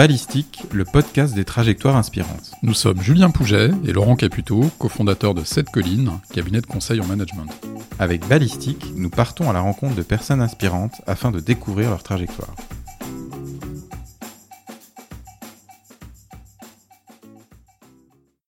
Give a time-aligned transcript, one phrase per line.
[0.00, 2.52] Ballistique, le podcast des trajectoires inspirantes.
[2.62, 7.06] Nous sommes Julien Pouget et Laurent Caputo, cofondateurs de Sept Collines, cabinet de conseil en
[7.06, 7.50] management.
[7.98, 12.56] Avec Ballistique, nous partons à la rencontre de personnes inspirantes afin de découvrir leur trajectoire.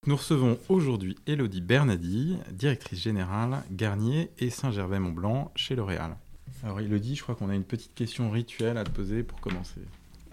[0.06, 6.16] Nous recevons aujourd'hui Elodie Bernadi, directrice générale Garnier et Saint-Gervais-Mont-Blanc chez L'Oréal.
[6.64, 9.82] Alors Elodie, je crois qu'on a une petite question rituelle à te poser pour commencer.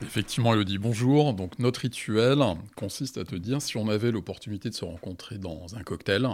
[0.02, 1.34] Effectivement, Elodie, bonjour.
[1.34, 2.41] Donc, notre rituel
[2.76, 6.27] consiste à te dire si on avait l'opportunité de se rencontrer dans un cocktail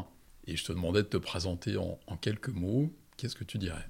[0.48, 3.90] et je te demandais de te présenter en, quelques mots, qu'est-ce que tu dirais?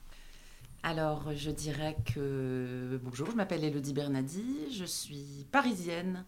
[0.84, 6.24] Alors, je dirais que bonjour, je m'appelle Elodie Bernadi, je suis parisienne,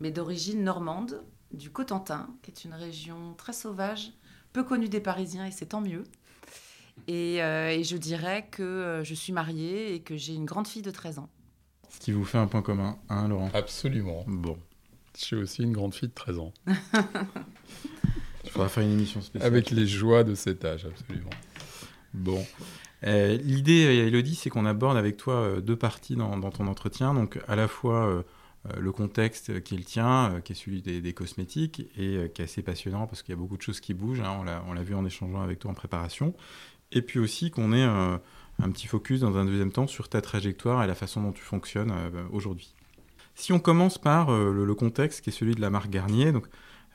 [0.00, 4.12] mais d'origine normande, du Cotentin, qui est une région très sauvage,
[4.52, 6.04] peu connue des Parisiens, et c'est tant mieux.
[7.06, 10.68] Et, euh, et, je dirais que euh, je suis mariée et que j'ai une grande
[10.68, 11.30] fille de 13 ans.
[11.90, 14.24] Ce qui vous fait un point commun, hein, Laurent Absolument.
[14.26, 14.56] Bon.
[15.18, 16.52] J'ai aussi une grande fille de 13 ans.
[18.44, 19.46] Il faudra faire une émission spéciale.
[19.46, 21.30] Avec les joies de cet âge, absolument.
[22.14, 22.44] Bon.
[23.04, 27.12] Euh, L'idée, Elodie, c'est qu'on aborde avec toi euh, deux parties dans, ton entretien.
[27.12, 28.22] Donc, à la fois euh,
[28.78, 32.62] le contexte qui est le tien, qui est celui des, cosmétiques, et qui est assez
[32.62, 34.20] passionnant parce qu'il y a beaucoup de choses qui bougent.
[34.20, 36.34] Hein, on l'a vu en échangeant avec toi en préparation.
[36.92, 37.86] Et puis aussi qu'on ait
[38.62, 41.42] un petit focus dans un deuxième temps sur ta trajectoire et la façon dont tu
[41.42, 42.74] fonctionnes euh, aujourd'hui.
[43.34, 46.46] Si on commence par euh, le, contexte qui est celui de la marque Garnier, donc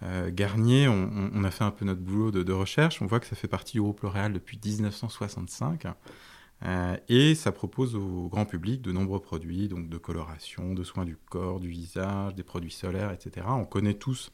[0.04, 3.36] euh, Garnier, on, a fait un peu notre boulot de, recherche, on voit que ça
[3.36, 5.88] fait partie du groupe L'Oréal depuis 1965.
[7.08, 11.18] et ça propose au grand public de nombreux produits, donc de coloration, de soins du
[11.30, 13.48] corps, du visage, des produits solaires, etc.
[13.50, 14.32] On connaît tous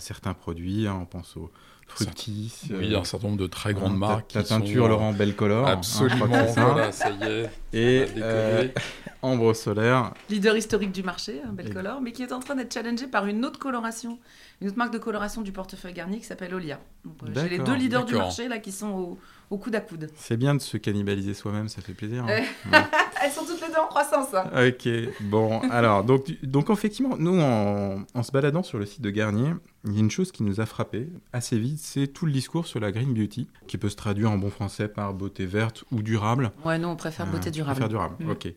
[0.00, 1.50] certains produits, hein, on pense aux
[1.86, 2.52] Fructis.
[2.70, 4.28] Oui, il y a un certain nombre de très grandes marques.
[4.28, 5.66] Ta, teinture Laurent Belcolor.
[5.66, 7.50] Hein, Absolument, voilà, ça y est.
[7.72, 8.68] Et euh,
[9.22, 10.12] Ambre Solaire.
[10.28, 13.44] Leader historique du marché, hein, Belcolor, mais qui est en train d'être challengé par une
[13.44, 14.18] autre coloration,
[14.60, 16.80] une autre marque de coloration du portefeuille Garnier qui s'appelle Olia.
[17.06, 19.18] Euh, j'ai les deux leaders du marché là qui sont au,
[19.50, 20.10] au coude à coude.
[20.16, 22.24] C'est bien de se cannibaliser soi-même, ça fait plaisir.
[22.24, 22.44] Hein.
[23.22, 24.34] Elles sont toutes les deux en croissance.
[24.34, 24.50] Hein.
[24.68, 24.88] Ok,
[25.20, 29.52] bon, alors, donc, donc effectivement, nous, en, en, se baladant sur le site de Garnier,
[29.84, 32.66] il y a une chose qui nous a frappé assez vite, c'est tout le discours
[32.66, 36.02] sur la green beauty, qui peut se traduire en bon français par beauté verte ou
[36.02, 36.52] durable.
[36.64, 37.72] Ouais, nous, on préfère beauté durable.
[37.72, 38.30] On préfère durable, mm.
[38.30, 38.54] ok.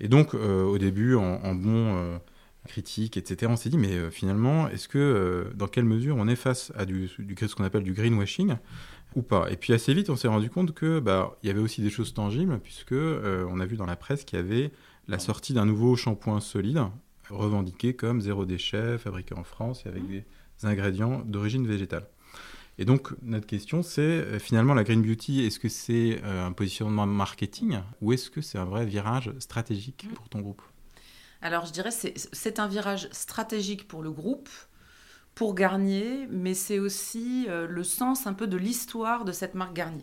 [0.00, 2.18] Et donc, euh, au début, en, bon euh,
[2.66, 6.36] critique, etc., on s'est dit, mais euh, finalement, est-ce que, dans quelle mesure on est
[6.36, 8.56] face à du, du ce qu'on appelle du greenwashing
[9.14, 9.50] ou pas?
[9.50, 11.90] Et puis assez vite, on s'est rendu compte que bah, il y avait aussi des
[11.90, 14.72] choses tangibles, puisque on a vu dans la presse qu'il y avait
[15.08, 16.82] la sortie d'un nouveau shampoing solide,
[17.30, 20.24] revendiqué comme zéro déchet, fabriqué en France et avec des
[20.62, 22.06] ingrédients d'origine végétale.
[22.78, 27.78] Et donc, notre question, c'est finalement la Green Beauty, est-ce que c'est un positionnement marketing
[28.02, 30.62] ou est-ce que c'est un vrai virage stratégique pour ton groupe?
[31.46, 34.48] Alors, je dirais c'est un virage stratégique pour le groupe,
[35.36, 40.02] pour Garnier, mais c'est aussi le sens un peu de l'histoire de cette marque Garnier.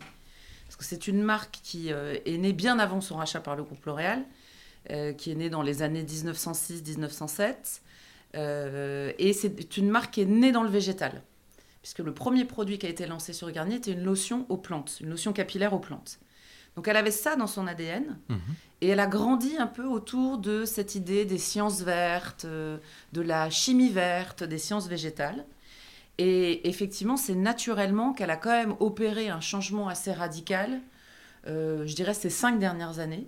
[0.64, 3.84] Parce que c'est une marque qui est née bien avant son rachat par le groupe
[3.84, 4.24] L'Oréal,
[5.18, 7.82] qui est née dans les années 1906-1907.
[9.18, 11.22] et c'est une marque qui est née dans le végétal
[11.82, 14.96] puisque le premier produit qui a été lancé sur Garnier était une lotion aux plantes,
[15.02, 16.18] une lotion capillaire aux plantes.
[16.76, 18.38] Donc elle avait ça dans son ADN mhm.
[18.80, 22.78] et elle a grandi un peu autour de cette idée des sciences vertes, euh,
[23.12, 25.44] de la chimie verte, des sciences végétales.
[26.18, 30.80] Et effectivement, c'est naturellement qu'elle a quand même opéré un changement assez radical,
[31.46, 33.26] euh, je dirais ces cinq dernières années,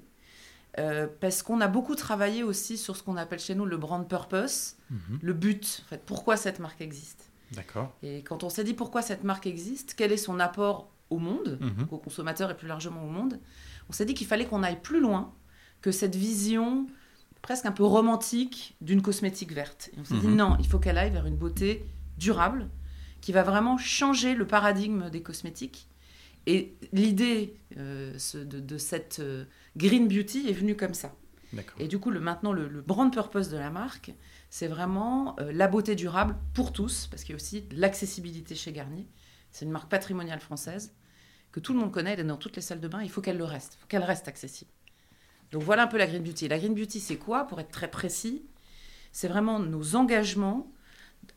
[0.79, 4.06] euh, parce qu'on a beaucoup travaillé aussi sur ce qu'on appelle chez nous le brand
[4.06, 5.19] purpose, mhm.
[5.21, 7.31] le but, en fait, pourquoi cette marque existe.
[7.53, 7.93] D'accord.
[8.03, 11.59] Et quand on s'est dit pourquoi cette marque existe, quel est son apport au monde,
[11.61, 11.87] mhm.
[11.91, 13.41] aux consommateurs et plus largement au monde,
[13.89, 15.34] on s'est dit qu'il fallait qu'on aille plus loin
[15.81, 16.87] que cette vision
[17.43, 19.91] presque un peu romantique d'une cosmétique verte.
[19.93, 20.37] Et on s'est dit mhm.
[20.37, 21.85] non, il faut qu'elle aille vers une beauté
[22.19, 22.69] durable
[23.20, 25.88] qui va vraiment changer le paradigme des cosmétiques.
[26.47, 29.44] Et l'idée euh, de, cette euh,
[29.76, 31.14] green beauty est venue comme ça.
[31.79, 34.12] Et du coup, le, maintenant, le, le brand purpose de la marque,
[34.50, 38.73] c'est vraiment euh, la beauté durable pour tous, parce qu'il y a aussi l'accessibilité chez
[38.73, 39.06] Garnier.
[39.56, 40.93] C'est une marque patrimoniale française
[41.50, 43.23] que tout le monde connaît, elle est dans toutes les salles de bain, il faut
[43.23, 44.70] qu'elle le reste, il faut qu'elle reste accessible.
[45.50, 46.47] Donc voilà un peu la Green Beauty.
[46.49, 47.44] La Green Beauty, c'est quoi?
[47.44, 48.44] Pour être très précis,
[49.12, 50.70] c'est vraiment nos engagements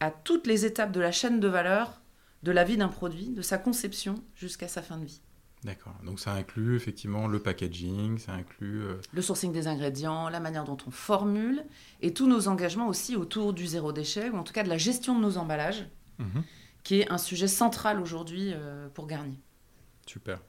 [0.02, 2.02] à toutes les étapes de la chaîne de valeur
[2.44, 5.22] de la vie d'un produit, de sa conception jusqu'à sa fin de vie.
[5.64, 5.96] D'accord.
[6.04, 8.82] Donc ça inclut effectivement le packaging, ça inclut...
[8.82, 11.64] Euh, le sourcing des ingrédients, la manière dont on formule,
[12.02, 14.78] et tous nos engagements aussi autour du zéro déchet, ou en tout cas de la
[14.78, 15.88] gestion de nos emballages,
[16.18, 16.44] mhm.
[16.84, 19.40] Qui est un sujet central aujourd'hui euh, pour Garnier.
[20.06, 20.40] Super.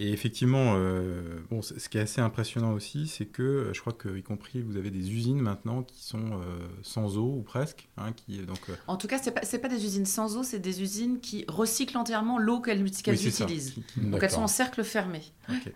[0.00, 3.92] Et effectivement, euh, bon, ce qui est assez impressionnant aussi, c'est que euh, je crois
[3.92, 7.88] que, y compris, vous avez des usines maintenant qui sont euh, sans eau ou presque.
[7.96, 10.60] Hein, qui, donc, en tout cas, ce n'est pas, pas, des usines sans eau, c'est
[10.60, 13.74] des usines qui recyclent entièrement l'eau qu'elles utilisent.
[13.96, 15.20] Donc elles sont en cercle fermé.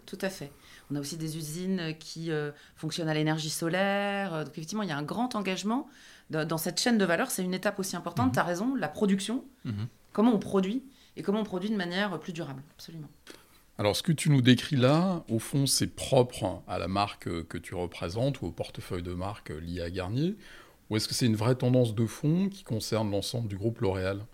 [0.07, 0.53] Tout à fait.
[0.93, 2.31] On a aussi des usines qui
[2.77, 4.45] fonctionnent à l'énergie solaire.
[4.45, 5.89] Donc effectivement, il y a un grand engagement
[6.33, 7.31] dans, cette chaîne de valeur.
[7.31, 8.27] C'est une étape aussi importante.
[8.29, 8.33] Mhm.
[8.33, 9.45] Tu as raison, la production.
[9.65, 9.87] Mhm.
[10.13, 10.83] Comment on produit
[11.17, 12.63] et comment on produit de manière plus durable.
[12.75, 13.09] Absolument.
[13.79, 17.59] Alors, ce que tu nous décris là, au fond, c'est propre à la marque que
[17.59, 20.37] tu représentes ou au portefeuille de marque lié à Garnier
[20.89, 24.25] Ou est-ce que c'est une vraie tendance de fond qui concerne l'ensemble du groupe L'Oréal?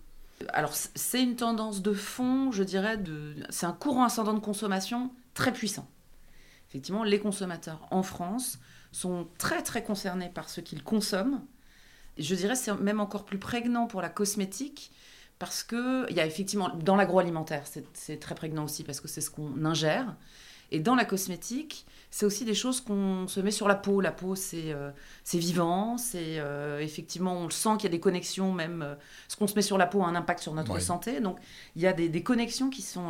[0.49, 3.35] Alors, c'est une tendance de fond, je dirais, de...
[3.49, 5.87] c'est un courant ascendant de consommation très puissant.
[6.69, 8.59] Effectivement, les consommateurs en France
[8.91, 11.41] sont très très concernés par ce qu'ils consomment.
[12.19, 14.91] Je dirais c'est même encore plus prégnant pour la cosmétique
[15.39, 17.63] parce que il y a effectivement dans l'agroalimentaire,
[17.93, 20.15] c'est très prégnant aussi parce que c'est ce qu'on ingère.
[20.71, 24.01] Et dans la cosmétique, c'est aussi des choses qu'on se met sur la peau.
[24.01, 24.91] La peau, c'est euh,
[25.33, 28.95] vivant, c'est euh, effectivement, on le sent qu'il y a des connexions, même euh,
[29.27, 31.21] ce qu'on se met sur la peau a un impact sur notre santé.
[31.21, 31.39] Donc,
[31.75, 33.09] il y a des, des connexions qui sont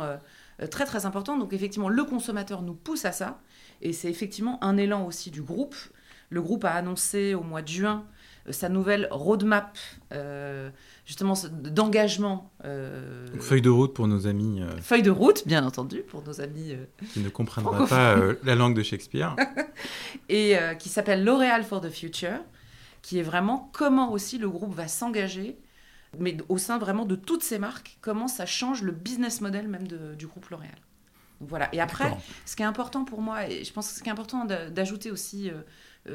[0.70, 1.38] très très importantes.
[1.38, 3.40] Donc, effectivement, le consommateur nous pousse à ça.
[3.82, 5.76] Et c'est effectivement un élan aussi du groupe.
[6.30, 8.06] Le groupe a annoncé au mois de juin
[8.52, 9.78] sa nouvelle roadmap
[11.10, 12.52] justement d'engagement.
[12.64, 14.62] Euh, feuille de route pour nos amis.
[14.62, 16.70] Euh, feuille de route, bien entendu, pour nos amis.
[16.70, 19.34] Euh, qui ne comprendraient pas la langue de Shakespeare.
[20.28, 22.38] et qui s'appelle L'Oréal for the Future,
[23.02, 25.58] qui est vraiment comment aussi le groupe va s'engager,
[26.16, 29.88] mais au sein vraiment de toutes ces marques, comment ça change le business model même
[29.88, 30.78] du groupe L'Oréal.
[31.40, 31.68] voilà.
[31.74, 32.16] Et après,
[32.46, 35.10] ce qui est important pour moi, et je pense que ce qui est important d'ajouter
[35.10, 35.50] aussi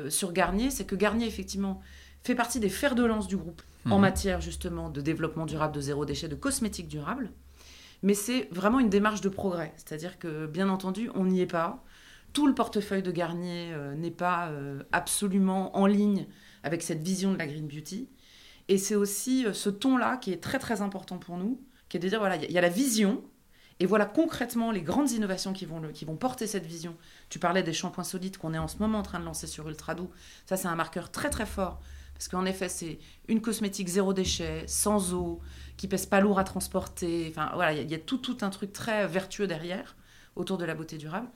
[0.08, 1.82] sur Garnier, c'est que Garnier, effectivement,
[2.25, 4.01] fait partie des fers de lance du groupe en mhm.
[4.01, 7.31] matière justement de développement durable, de zéro déchet, de cosmétique durable.
[8.01, 9.74] Mais c'est vraiment une démarche de progrès.
[9.77, 11.83] C'est-à-dire que, bien entendu, on n'y est pas.
[12.33, 16.25] Tout le portefeuille de Garnier euh, n'est pas euh, absolument en ligne
[16.63, 18.10] avec cette vision de la Green Beauty.
[18.68, 22.00] Et c'est aussi euh, ce ton-là qui est très très important pour nous, qui est
[22.00, 23.24] de dire, voilà, il y, a la vision,
[23.80, 26.95] et voilà concrètement les grandes innovations qui vont, qui vont porter cette vision.
[27.30, 29.69] Tu parlais des shampoings solides qu'on est en ce moment en train de lancer sur
[29.69, 30.10] Ultra Doux.
[30.48, 31.80] Ça, c'est un marqueur très très fort
[32.16, 32.98] parce qu'en effet, c'est
[33.28, 35.42] une cosmétique zéro déchet, sans eau,
[35.76, 37.28] qui pèse pas lourd à transporter.
[37.30, 39.98] Enfin, voilà, il y, a tout, un truc très vertueux derrière,
[40.38, 41.28] autour de la beauté durable.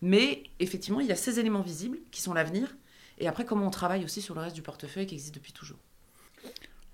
[0.00, 2.76] Mais effectivement, il y a ces éléments visibles qui sont l'avenir.
[3.18, 5.78] Et après, comment on travaille aussi sur le reste du portefeuille qui existe depuis toujours.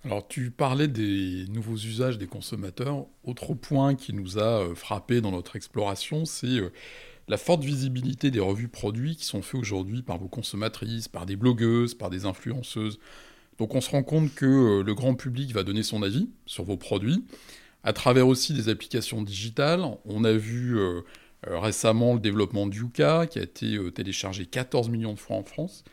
[0.04, 3.04] Alors, tu parlais des nouveaux usages des consommateurs.
[3.24, 6.72] Autre point qui nous a euh, frappé dans notre exploration, c'est euh,
[7.28, 11.36] la forte visibilité des revues produits qui sont faits aujourd'hui par vos consommatrices, par des
[11.36, 12.98] blogueuses, par des influenceuses.
[13.58, 16.64] Donc on se rend compte que euh, le grand public va donner son avis sur
[16.64, 17.24] vos produits,
[17.82, 19.84] à travers aussi des applications digitales.
[20.04, 21.02] On a vu euh,
[21.46, 25.44] euh, récemment le développement du Yuka, qui a été téléchargé 14 millions de fois en
[25.44, 25.84] France,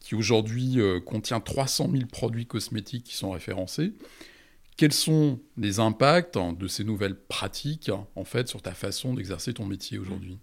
[0.00, 3.94] qui aujourd'hui contient 300 000 produits cosmétiques qui sont référencés.
[4.76, 9.64] Quels sont les impacts de ces nouvelles pratiques en fait sur ta façon d'exercer ton
[9.66, 10.38] métier aujourd'hui?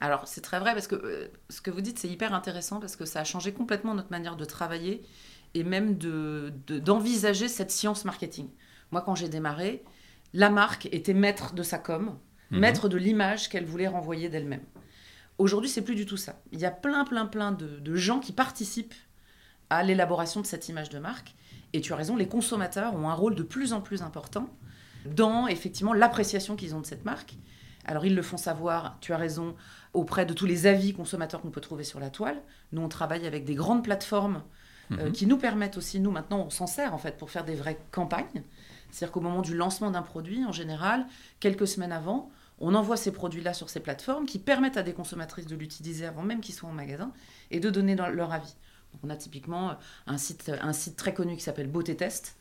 [0.00, 3.06] Alors, c'est très vrai parce que ce que vous dites, c'est hyper intéressant parce que
[3.06, 5.02] ça a changé complètement notre manière de travailler
[5.54, 8.48] et même d'envisager de, cette science marketing.
[8.90, 9.84] Moi, quand j'ai démarré,
[10.32, 12.18] la marque était maître de sa com,
[12.50, 12.58] mhm.
[12.58, 14.64] maître de l'image qu'elle voulait renvoyer d'elle-même.
[15.38, 16.40] Aujourd'hui, c'est plus du tout ça.
[16.52, 18.94] Il y a plein, plein, plein de, de gens qui participent
[19.70, 21.34] à l'élaboration de cette image de marque.
[21.72, 24.48] Et tu as raison, les consommateurs ont un rôle de plus en plus important
[25.06, 27.34] dans effectivement l'appréciation qu'ils ont de cette marque.
[27.84, 29.54] Alors ils le font savoir, tu as raison,
[29.92, 32.40] auprès de tous les avis consommateurs qu'on peut trouver sur la toile.
[32.72, 34.42] Nous, on travaille avec des grandes plateformes
[34.92, 35.12] euh, mhm.
[35.12, 37.78] qui nous permettent aussi, nous maintenant, on s'en sert en fait pour faire des vraies
[37.90, 38.42] campagnes.
[38.90, 41.06] C'est-à-dire qu'au moment du lancement d'un produit, en général,
[41.40, 45.46] quelques semaines avant, on envoie ces produits-là sur ces plateformes qui permettent à des consommatrices
[45.46, 47.12] de l'utiliser avant même qu'ils soient en magasin
[47.50, 48.54] et de donner leur avis.
[49.02, 49.74] on a typiquement euh,
[50.06, 52.36] un site, un site très connu qui s'appelle Beauté Test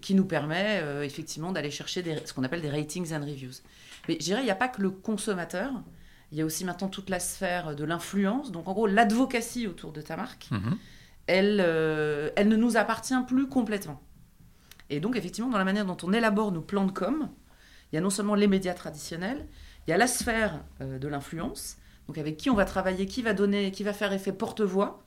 [0.00, 3.60] qui nous permet euh, effectivement d'aller chercher ce qu'on appelle des ratings and reviews.
[4.08, 5.72] Mais je dirais, il n'y a pas que le consommateur,
[6.30, 9.92] il y a aussi maintenant toute la sphère de l'influence, donc en gros l'advocacy autour
[9.92, 10.48] de ta marque.
[10.52, 10.78] Mhm
[11.30, 14.02] elle, euh, elle ne nous appartient plus complètement.
[14.90, 17.28] Et donc, effectivement, dans la manière dont on élabore nos plans de com,
[17.92, 19.46] il y a non seulement les médias traditionnels,
[19.86, 21.76] il y a la sphère euh, de l'influence,
[22.08, 25.04] donc avec qui on va travailler, qui va donner, qui va faire effet porte-voix,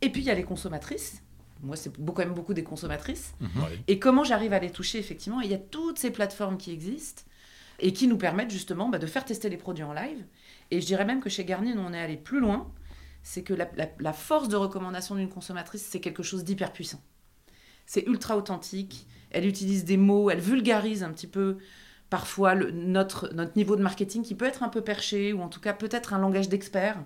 [0.00, 1.22] et puis il y a les consommatrices.
[1.62, 3.34] Moi, c'est quand même beaucoup des consommatrices.
[3.40, 3.50] Mhm.
[3.86, 5.42] Et comment j'arrive à les toucher, effectivement?
[5.42, 7.22] Il y a toutes ces plateformes qui existent
[7.80, 10.24] et qui nous permettent justement bah, de faire tester les produits en live.
[10.70, 12.70] Et je dirais même que chez Garnier, nous, on est allé plus loin
[13.26, 17.02] c'est que la, force de recommandation d'une consommatrice, c'est quelque chose d'hyper puissant.
[17.84, 21.58] C'est ultra authentique, elle utilise des mots, elle vulgarise un petit peu
[22.08, 25.48] parfois le, notre, notre niveau de marketing qui peut être un peu perché, ou en
[25.48, 27.02] tout cas peut-être un langage d'expert.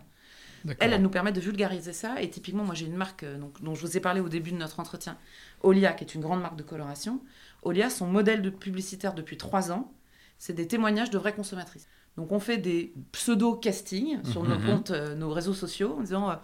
[0.78, 2.20] Elle, elle nous permet de vulgariser ça.
[2.20, 4.52] Et typiquement, moi, j'ai une marque euh, donc, dont je vous ai parlé au début
[4.52, 5.16] de notre entretien,
[5.62, 7.22] Olia, qui est une grande marque de coloration.
[7.62, 9.90] Olia, son modèle de publicitaire depuis trois ans,
[10.36, 11.88] c'est des témoignages de vraies consommatrices.
[12.16, 14.66] Donc, on fait des pseudo-castings sur nos Mhm.
[14.66, 16.34] comptes, euh, nos réseaux sociaux, en disant euh,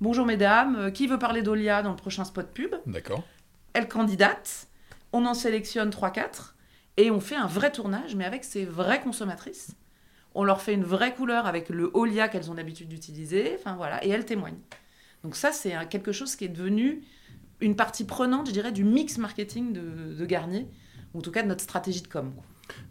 [0.00, 2.74] Bonjour mesdames, euh, qui veut parler d'Olia dans le prochain spot pub?
[2.86, 3.22] D'accord.
[3.72, 4.66] Elle candidate,
[5.12, 6.56] on en sélectionne 3-4
[6.96, 9.76] et on fait un vrai tournage, mais avec ces vraies consommatrices.
[10.34, 14.04] On leur fait une vraie couleur avec le Olia qu'elles ont l'habitude d'utiliser, enfin voilà,
[14.04, 14.58] et elles témoignent.
[15.22, 17.02] Donc ça, c'est quelque chose qui est devenu
[17.60, 20.66] une partie prenante, je dirais, du mix marketing de, de Garnier,
[21.14, 22.32] ou en tout cas de notre stratégie de com.
[22.34, 22.42] quoi.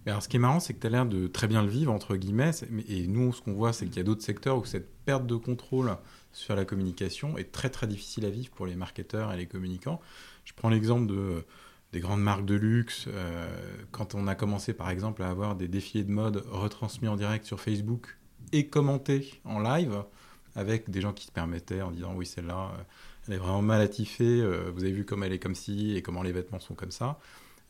[0.05, 1.91] Alors, ce qui est marrant, c'est que tu as l'air de très bien le vivre,
[1.91, 2.51] entre guillemets.
[2.87, 5.35] Et nous, ce qu'on voit, c'est qu'il y a d'autres secteurs où cette perte de
[5.35, 5.95] contrôle
[6.33, 9.99] sur la communication est très, très difficile à vivre pour les marketeurs et les communicants.
[10.45, 11.41] Je prends l'exemple euh,
[11.93, 13.05] des grandes marques de luxe.
[13.07, 13.47] euh,
[13.91, 17.45] quand on a commencé, par exemple, à avoir des défilés de mode retransmis en direct
[17.45, 18.17] sur Facebook
[18.53, 20.03] et commentés en live
[20.55, 22.83] avec des gens qui se permettaient en disant oui, celle-là, euh,
[23.27, 26.23] elle est vraiment mal attifée, vous avez vu comme elle est comme ci et comment
[26.23, 27.19] les vêtements sont comme ça.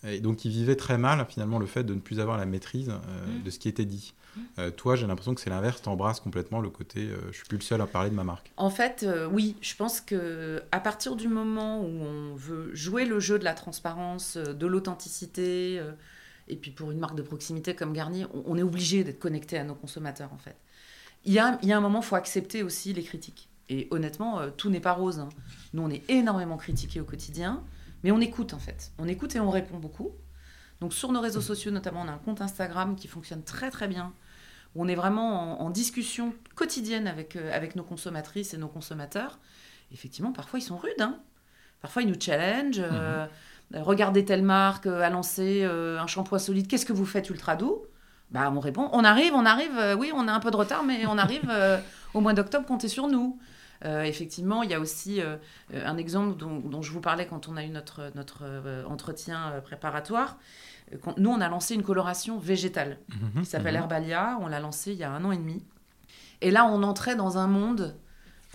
[0.03, 2.89] Et donc, ils vivaient très mal, finalement, le fait de ne plus avoir la maîtrise
[2.89, 3.43] euh, Mm.
[3.43, 4.13] de ce qui était dit.
[4.59, 7.57] Euh, toi, j'ai l'impression que c'est l'inverse, t'embrasses complètement le côté euh, je suis plus
[7.57, 8.51] le seul à parler de ma marque.
[8.55, 13.03] En fait, euh, oui, je pense que à partir du moment où on veut jouer
[13.05, 15.81] le jeu de la transparence, de l'authenticité,
[16.47, 19.57] et puis pour une marque de proximité comme Garnier, on, on est obligé d'être connecté
[19.57, 20.55] à nos consommateurs en fait.
[21.25, 23.49] Il y a, il y a un moment, il faut accepter aussi les critiques.
[23.69, 25.19] Et honnêtement, tout n'est pas rose.
[25.19, 25.29] hein.
[25.73, 27.63] Nous, on est énormément critiqués au quotidien,
[28.03, 28.91] mais on écoute en fait.
[28.97, 30.11] On écoute et on répond beaucoup.
[30.79, 33.87] Donc sur nos réseaux sociaux, notamment, on a un compte Instagram qui fonctionne très très
[33.87, 34.13] bien,
[34.75, 38.67] où on est vraiment en, en discussion quotidienne avec, euh, avec nos consommatrices et nos
[38.67, 39.39] consommateurs.
[39.91, 41.01] Effectivement, parfois ils sont rudes.
[41.01, 41.19] hein.
[41.81, 42.79] Parfois ils nous challenge.
[42.79, 43.25] euh,
[43.75, 47.55] euh, regardez telle marque euh, a lancé un shampoing solide, qu'est-ce que vous faites ultra
[47.55, 47.83] doux?
[48.31, 50.83] Bah, On répond, on arrive, on arrive, euh, oui, on a un peu de retard,
[50.83, 51.77] mais on arrive euh,
[52.13, 53.37] au mois d'octobre, comptez sur nous.
[53.83, 55.37] Euh, effectivement, il y a aussi euh,
[55.73, 59.53] un exemple dont, dont je vous parlais quand on a eu notre, notre euh, entretien
[59.63, 60.37] préparatoire.
[61.01, 62.99] Quand- nous, on a lancé une coloration végétale
[63.39, 63.81] qui s'appelle Mhm.
[63.81, 64.37] Herbalia.
[64.41, 65.63] On l'a lancé il y a un an et demi.
[66.41, 67.95] Et là, on entrait dans un monde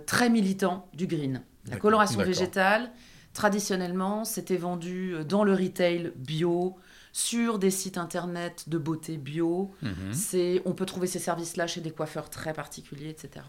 [0.07, 1.43] très militant du green.
[1.69, 2.91] La coloration végétale,
[3.33, 6.77] traditionnellement, c'était vendu dans le retail bio,
[7.13, 9.75] sur des sites internet de beauté bio.
[9.83, 10.13] Mhm.
[10.13, 13.45] C'est, on peut trouver ces services-là chez des coiffeurs très particuliers, etc.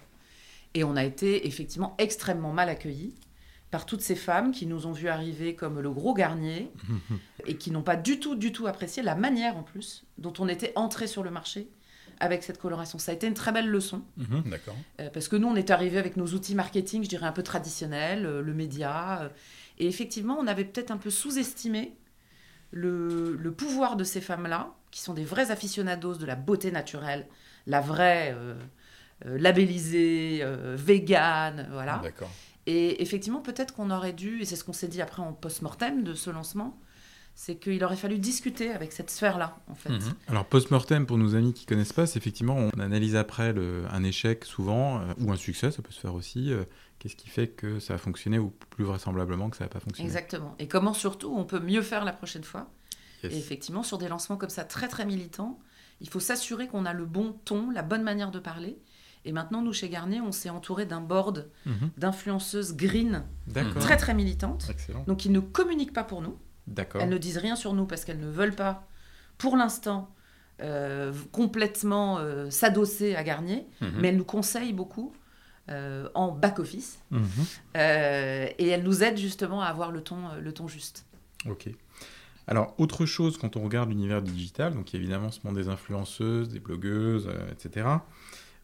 [0.74, 3.14] Et on a été effectivement extrêmement mal accueillis
[3.72, 6.72] par toutes ces femmes qui nous ont vu arriver comme le gros garnier
[7.46, 10.48] et qui n'ont pas du tout, du tout apprécié la manière en plus dont on
[10.48, 11.68] était entré sur le marché
[12.20, 12.98] avec cette coloration.
[12.98, 14.44] Ça a été une très belle leçon Mhm.
[14.50, 14.76] D'accord.
[15.02, 17.44] euh, parce que nous, on est arrivé avec nos outils marketing, je dirais un peu
[17.44, 19.22] traditionnels, euh, le média.
[19.24, 19.30] euh,
[19.80, 21.94] et effectivement, on avait peut-être un peu sous-estimé
[22.72, 27.28] le, le pouvoir de ces femmes-là, qui sont des vrais aficionados de la beauté naturelle,
[27.68, 28.36] la vraie
[29.26, 32.00] euh, euh, labellisée, euh, vegan, voilà.
[32.04, 32.30] D'accord.
[32.66, 36.04] Et effectivement, peut-être qu'on aurait dû, et c'est ce qu'on s'est dit après en post-mortem
[36.04, 36.78] de ce lancement,
[37.34, 39.90] c'est qu'il aurait fallu discuter avec cette sphère-là, en fait.
[39.92, 40.14] Mhm.
[40.28, 44.04] Alors, post-mortem, pour nos amis qui connaissent pas, c'est effectivement, on analyse après le- un
[44.04, 46.52] échec souvent, euh, ou un succès, ça peut se faire aussi.
[46.52, 46.64] euh,
[47.00, 50.08] Qu'est-ce qui fait que ça a fonctionné, ou plus vraisemblablement que ça n'a pas fonctionné
[50.10, 50.56] Exactement.
[50.58, 52.72] Et comment surtout on peut mieux faire la prochaine fois
[53.24, 53.34] Yes.
[53.34, 55.60] Et effectivement, sur des lancements comme ça, très très militants,
[56.02, 58.78] il faut s'assurer qu'on a le bon ton, la bonne manière de parler.
[59.27, 61.89] Et maintenant, nous, chez Garnier, on s'est entouré d'un board Mhm.
[61.98, 63.24] d'influenceuses green,
[63.79, 65.03] très très militantes, Excellent.
[65.05, 66.38] donc qui ne communiquent pas pour nous.
[66.96, 68.88] Elles ne disent rien sur nous parce qu'elles ne veulent pas,
[69.38, 70.13] pour l'instant,
[70.62, 73.91] euh, complètement euh, s'adosser à Garnier, Mhm.
[74.00, 75.13] mais elles nous conseillent beaucoup
[75.69, 77.00] euh, en back-office.
[77.12, 77.27] Mhm.
[77.75, 81.05] Euh, et elles nous aident justement à avoir le ton, le ton juste.
[81.46, 81.67] Ok.
[82.48, 86.62] Alors, autre chose, quand on regarde l'univers digital, donc évidemment ce monde des influenceuses, des
[86.62, 87.86] blogueuses, euh, etc.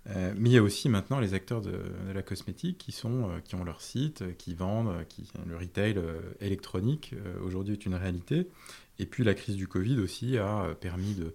[0.09, 1.79] Euh, mais il y a aussi maintenant les acteurs de,
[2.13, 5.97] la cosmétique qui, sont, euh, qui ont leur site, euh, qui vendent, qui, le retail
[6.41, 8.47] électronique aujourd'hui est une réalité.
[8.99, 11.33] Et puis la crise du Covid aussi a permis de,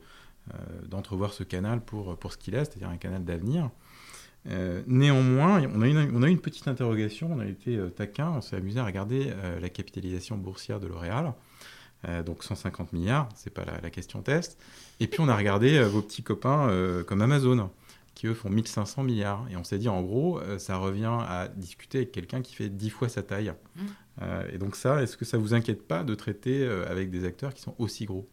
[0.86, 3.70] d'entrevoir ce canal pour, pour ce qu'il est, c'est-à-dire un canal d'avenir.
[4.86, 8.40] Néanmoins, on a, une, on a eu une petite interrogation, on a été taquin, on
[8.40, 11.34] s'est amusé à regarder la capitalisation boursière de L'Oréal.
[12.24, 14.56] Donc 150 milliards, c'est pas la, question test.
[15.00, 16.70] Et puis on a regardé vos petits copains
[17.06, 17.70] comme Amazon,
[18.18, 19.46] qui eux font 1500 milliards.
[19.48, 22.68] Et on s'est dit en gros, euh, ça revient à discuter avec quelqu'un qui fait
[22.68, 23.52] 10 fois sa taille.
[23.76, 23.82] Mm.
[24.22, 27.24] Euh, et donc ça, est-ce que ça vous inquiète pas de traiter euh, avec des
[27.24, 28.28] acteurs qui sont aussi gros?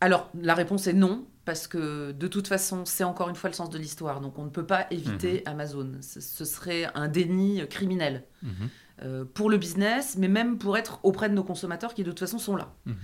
[0.00, 3.54] Alors, la réponse est non, parce que de toute façon, c'est encore une fois le
[3.54, 4.20] sens de l'histoire.
[4.20, 5.90] Donc, on ne peut pas éviter Amazon.
[6.00, 8.22] Ce, ce serait un déni criminel.
[8.44, 8.68] Mhm.
[9.02, 12.20] Euh, pour le business, mais même pour être auprès de nos consommateurs qui de toute
[12.20, 12.72] façon sont là.
[12.86, 12.96] Mhm.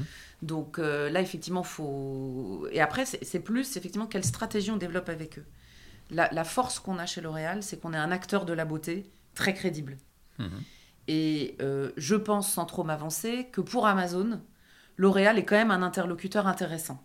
[0.43, 2.67] Donc euh, là, effectivement, faut.
[2.73, 5.45] Et après, c'est plus effectivement quelle stratégie on développe avec eux.
[6.11, 9.11] La, la force qu'on a chez L'Oréal, c'est qu'on est un acteur de la beauté
[9.35, 9.99] très crédible.
[10.39, 10.63] Mhm.
[11.09, 14.41] Et euh, je pense, sans trop m'avancer, que pour Amazon,
[14.97, 17.05] L'Oréal est quand même un interlocuteur intéressant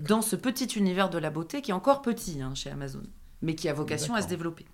[0.00, 3.02] dans ce petit univers de la beauté qui est encore petit hein, chez Amazon,
[3.42, 4.66] mais qui a vocation à se développer.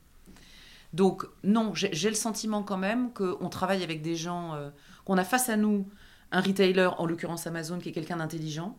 [0.94, 4.70] Donc non, j'ai le sentiment quand même qu'on travaille avec des gens, euh,
[5.04, 5.88] qu'on a face à nous
[6.30, 8.78] un retailer, en l'occurrence Amazon, qui est quelqu'un d'intelligent,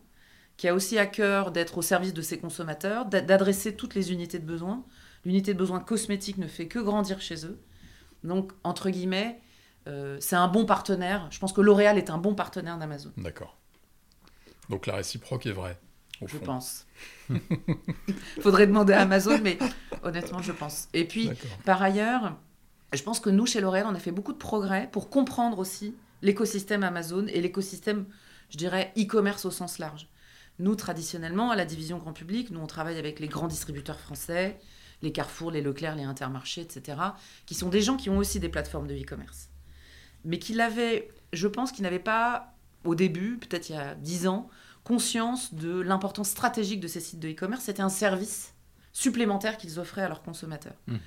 [0.56, 4.12] qui a aussi à cœur d'être au service de ses consommateurs, d'a- d'adresser toutes les
[4.12, 4.82] unités de besoin.
[5.26, 7.60] L'unité de besoin cosmétique ne fait que grandir chez eux.
[8.24, 9.40] Donc, entre guillemets,
[9.86, 11.28] euh, c'est un bon partenaire.
[11.30, 13.58] Je pense que L'Oréal est un bon partenaire d'Amazon, D'accord.
[14.70, 15.78] Donc la réciproque est vraie,
[16.24, 16.44] je fond.
[16.44, 16.86] pense.
[18.40, 19.58] Faudrait demander à Amazon, mais
[20.02, 20.88] honnêtement, je pense.
[20.94, 21.30] Et puis.
[21.64, 22.36] Par ailleurs,
[22.92, 25.94] je pense que nous, chez L'Oréal, on a fait beaucoup de progrès pour comprendre aussi
[26.22, 28.06] l'écosystème Amazon et l'écosystème,
[28.50, 30.08] je dirais, e-commerce au sens large.
[30.58, 34.58] Nous, traditionnellement, à la division grand public, nous, on travaille avec les grands distributeurs français,
[35.02, 36.98] les Carrefour, les Leclerc, les Intermarchés, etc.,
[37.44, 39.50] qui sont des gens qui ont aussi des plateformes de e-commerce.
[40.24, 42.54] Mais qui l'avaient, je pense, qui n'avaient pas,
[42.84, 44.48] au début, peut-être il y a 10 ans,
[44.86, 47.64] conscience de l'importance stratégique de ces sites de e-commerce.
[47.64, 48.54] C'était un service
[48.92, 50.76] supplémentaire qu'ils offraient à leurs consommateurs.
[50.86, 51.00] Mhm.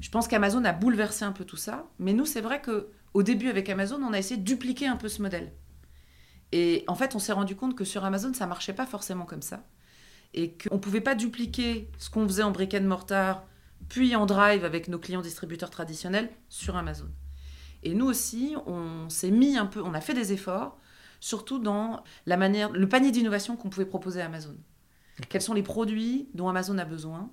[0.00, 3.24] Je pense qu'Amazon a bouleversé un peu tout ça, mais nous, c'est vrai que au
[3.24, 5.52] début avec Amazon, on a essayé de dupliquer un peu ce modèle.
[6.52, 9.42] Et en fait, on s'est rendu compte que sur Amazon, ça marchait pas forcément comme
[9.42, 9.66] ça,
[10.32, 13.44] et qu'on pouvait pas dupliquer ce qu'on faisait en brick and mortar,
[13.88, 17.08] puis en drive avec nos clients distributeurs traditionnels sur Amazon.
[17.82, 20.78] Et nous aussi, on s'est mis un peu, on a fait des efforts,
[21.26, 24.54] surtout dans la manière, le panier d'innovation qu'on pouvait proposer à Amazon.
[25.28, 27.30] Quels sont les produits dont Amazon a besoin?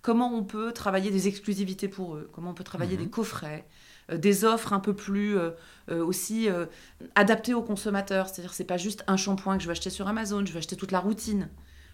[0.00, 2.30] Comment on peut travailler des exclusivités pour eux?
[2.32, 3.04] Comment on peut travailler Mhm.
[3.04, 3.66] des coffrets
[4.10, 5.50] euh, des offres un peu plus euh,
[5.90, 6.48] euh, aussi
[7.16, 8.28] adaptées aux consommateurs?
[8.28, 10.76] C'est-à-dire, c'est pas juste un shampoing que je vais acheter sur Amazon, je vais acheter
[10.76, 11.48] toute la routine.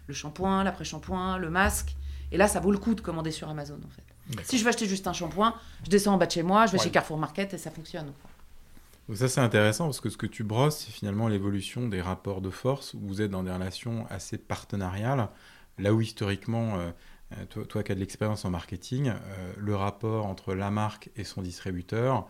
[0.06, 1.96] Le shampoing, l'après-shampoing, le masque.
[2.30, 4.42] Et là, ça vaut le coup de commander sur Amazon, en fait.
[4.44, 6.72] Si je veux acheter juste un shampoing, je descends en bas de chez moi, je
[6.72, 6.84] vais Ouais.
[6.84, 8.12] chez Carrefour Market et ça fonctionne.
[9.14, 12.50] Ça c'est intéressant parce que ce que tu brosses, c'est finalement l'évolution des rapports de
[12.50, 15.30] force où vous êtes dans des relations assez partenariales,
[15.78, 16.90] là où historiquement, euh,
[17.56, 21.24] euh, toi, qui as de l'expérience en marketing, euh, le rapport entre la marque et
[21.24, 22.28] son distributeur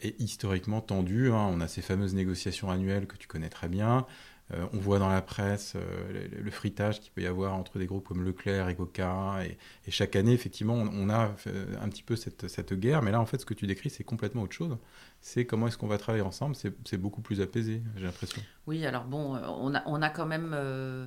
[0.00, 1.32] est historiquement tendu.
[1.32, 1.48] hein.
[1.50, 4.06] On a ces fameuses négociations annuelles que tu connais très bien.
[4.52, 7.78] Euh, on voit dans la presse euh, le, le fritage qu'il peut y avoir entre
[7.78, 9.38] des groupes comme Leclerc et Coca.
[9.44, 13.00] Et, et chaque année, effectivement, on, on a euh, un petit peu cette, cette guerre.
[13.02, 14.76] Mais là, en fait, ce que tu décris, c'est complètement autre chose.
[15.20, 16.54] C'est comment est-ce qu'on va travailler ensemble.
[16.56, 18.42] C'est beaucoup plus apaisé, j'ai l'impression.
[18.66, 21.06] Oui, alors bon, on a, on a quand même euh,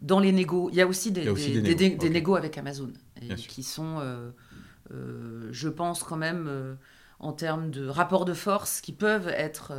[0.00, 1.90] dans les négos, il y a aussi des, Il y a aussi des, des des-
[1.90, 2.12] négos, des ok.
[2.14, 3.52] négos avec Amazon, et Bien sûr.
[3.52, 4.00] qui sont,
[4.90, 6.76] je pense quand même,
[7.18, 9.72] en termes de rapport de force, qui peuvent être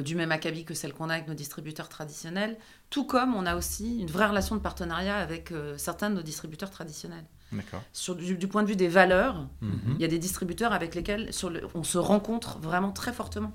[0.00, 2.56] du même acabit que celles qu'on a avec nos distributeurs traditionnels,
[2.90, 6.22] tout comme on a aussi une vraie relation de partenariat avec euh, certains de nos
[6.22, 7.24] distributeurs traditionnels.
[7.52, 7.82] D'accord.
[7.92, 9.94] Sur, du, du point de vue des valeurs, Mhm.
[9.96, 13.52] il y a des distributeurs avec lesquels sur le- on se rencontre vraiment très fortement.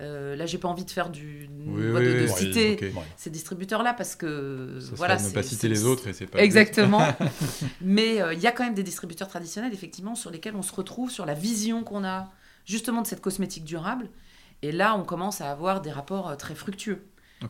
[0.00, 3.28] Euh, là, j'ai pas envie de faire du Oui, de, oui, de oui, citer ces
[3.28, 6.38] distributeurs-là parce que Ça voilà, ne c'est- pas citer c'est- les autres et c'est pas.
[6.42, 7.06] Exactement.
[7.82, 10.74] Mais euh, il y a quand même des distributeurs traditionnels, effectivement, sur lesquels on se
[10.74, 12.30] retrouve sur la vision qu'on a
[12.64, 14.08] justement de cette cosmétique durable.
[14.62, 17.04] Et là, on commence à avoir des rapports euh, très fructueux.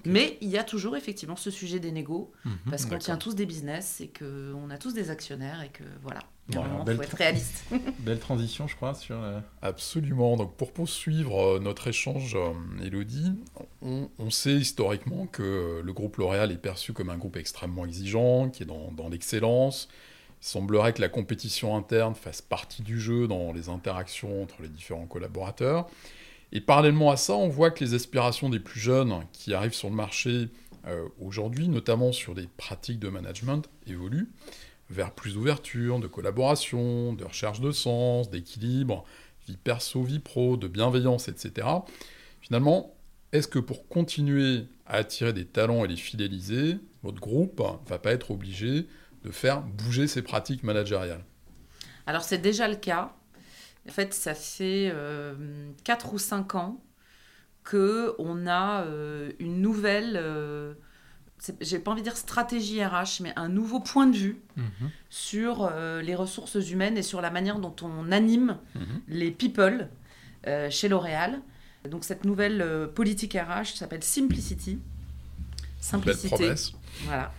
[0.07, 2.53] Mais il y a toujours effectivement ce sujet des négos, Mhm.
[2.70, 6.20] parce qu'on tient tous des business et qu'on a tous des actionnaires et que voilà,
[6.48, 7.64] il belle faut être réaliste.
[7.98, 9.42] Belle transition, je crois, sur la.
[9.61, 10.38] Absolument.
[10.38, 13.33] Donc pour poursuivre euh, notre échange, euh, Elodie,
[13.83, 17.85] on, on sait historiquement que euh, le groupe L'Oréal est perçu comme un groupe extrêmement
[17.85, 19.88] exigeant, qui est dans, dans l'excellence.
[20.40, 24.68] Il semblerait que la compétition interne fasse partie du jeu dans les interactions entre les
[24.68, 25.87] différents collaborateurs.
[26.53, 29.88] Et parallèlement à ça, on voit que les aspirations des plus jeunes qui arrivent sur
[29.88, 30.49] le marché
[30.87, 34.31] euh, aujourd'hui, notamment sur des pratiques de management, évoluent
[34.91, 39.05] vers plus d'ouverture, de collaboration, de recherche de sens, d'équilibre,
[39.49, 41.67] vie perso, vie pro, de bienveillance, etc.
[42.43, 42.95] Finalement,
[43.33, 48.12] est-ce que pour continuer à attirer des talents et les fidéliser, votre groupe va pas
[48.12, 48.87] être obligé
[49.25, 51.25] de faire bouger ses pratiques managériales?
[52.07, 53.15] Alors c'est déjà le cas.
[53.88, 54.92] En fait, ça fait
[55.85, 56.83] 4 ou 5 ans
[57.64, 60.75] que on a euh, une nouvelle, euh,
[61.61, 64.90] j'ai pas envie de dire stratégie RH, mais un nouveau point de vue Mhm.
[65.11, 68.59] sur euh, les ressources humaines et sur la manière dont on anime
[69.09, 69.88] les people
[70.47, 71.40] euh, chez L'Oréal.
[71.88, 74.79] Donc cette nouvelle euh, politique RH s'appelle Simplicity.
[75.81, 76.53] simplicité.
[77.05, 77.33] Voilà.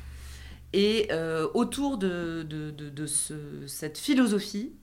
[0.73, 4.73] Et euh, autour de, de, de, ce, cette philosophie, mhm.
[4.73, 4.82] euh,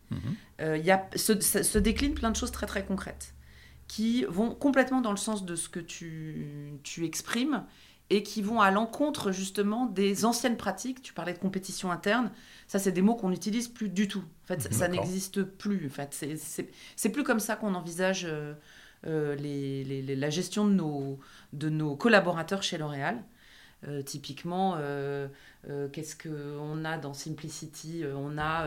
[0.60, 3.34] il y a, se, se, décline plein de choses très très concrètes
[3.90, 7.64] qui vont complètement dans le sens de ce que tu, tu exprimes
[8.08, 11.02] et qui vont à l'encontre justement des anciennes pratiques.
[11.02, 12.30] Tu parlais de compétition interne,
[12.68, 14.22] ça c'est des mots qu'on n'utilise plus du tout.
[14.44, 15.86] En fait, ça n'existe plus.
[15.86, 16.26] En fait,
[16.96, 18.28] c'est plus comme ça qu'on envisage
[19.06, 21.18] euh, les, les, la gestion de nos,
[21.52, 23.24] de nos collaborateurs chez L'Oréal.
[23.88, 24.76] Euh, typiquement,
[25.68, 28.66] euh, euh, qu'est-ce qu'on a dans Simplicity On a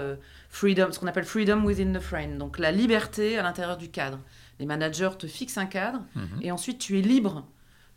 [0.50, 4.20] freedom, ce qu'on appelle freedom within the frame, donc la liberté à l'intérieur du cadre.
[4.60, 6.40] Les managers te fixent un cadre mhm.
[6.42, 7.48] et ensuite tu es libre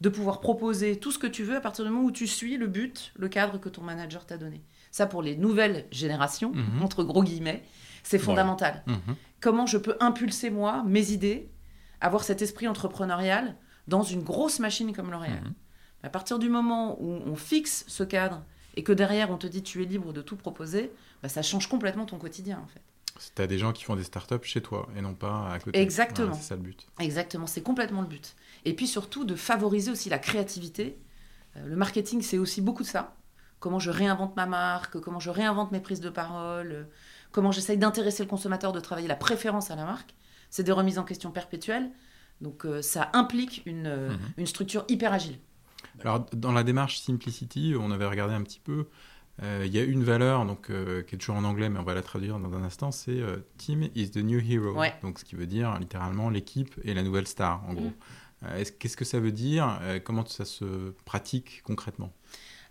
[0.00, 2.56] de pouvoir proposer tout ce que tu veux à partir du moment où tu suis
[2.56, 4.62] le but, le cadre que ton manager t'a donné.
[4.90, 6.82] Ça, pour les nouvelles générations, mhm.
[6.82, 7.62] entre gros guillemets,
[8.02, 8.82] c'est fondamental.
[8.86, 9.16] Mhm.
[9.40, 11.50] Comment je peux impulser, moi, mes idées,
[12.00, 13.56] avoir cet esprit entrepreneurial
[13.88, 15.42] dans une grosse machine comme L'Oréal?
[16.02, 18.42] À partir du moment où on fixe ce cadre
[18.76, 21.68] et que derrière on te dit tu es libre de tout proposer, bah, ça change
[21.68, 22.82] complètement ton quotidien en fait.
[23.34, 25.80] Tu as des gens qui font des startups chez toi et non pas à côté.
[25.80, 26.34] Exactement.
[26.34, 26.86] c'est ça le but.
[27.00, 28.36] Exactement, c'est complètement le but.
[28.64, 30.98] Et puis surtout de favoriser aussi la créativité.
[31.56, 33.16] Euh, le marketing, c'est aussi beaucoup de ça.
[33.58, 36.84] Comment je réinvente ma marque, comment je réinvente mes prises de parole, euh,
[37.32, 40.14] comment j'essaye d'intéresser le consommateur, de travailler la préférence à la marque.
[40.50, 41.90] C'est des remises en question perpétuelles.
[42.42, 44.18] Donc euh, ça implique une, mhm.
[44.36, 45.38] une structure hyper agile.
[46.00, 48.86] Alors, dans la démarche Simplicity, on avait regardé un petit peu.
[49.42, 51.84] Euh, il y a une valeur donc, euh, qui est toujours en anglais, mais on
[51.84, 54.76] va la traduire dans un instant c'est euh, Team is the new hero.
[55.02, 57.92] Donc, ce qui veut dire littéralement l'équipe est la nouvelle star, en gros.
[58.42, 58.64] Mm.
[58.78, 62.12] Qu'est-ce que ça veut dire Comment ça se pratique concrètement?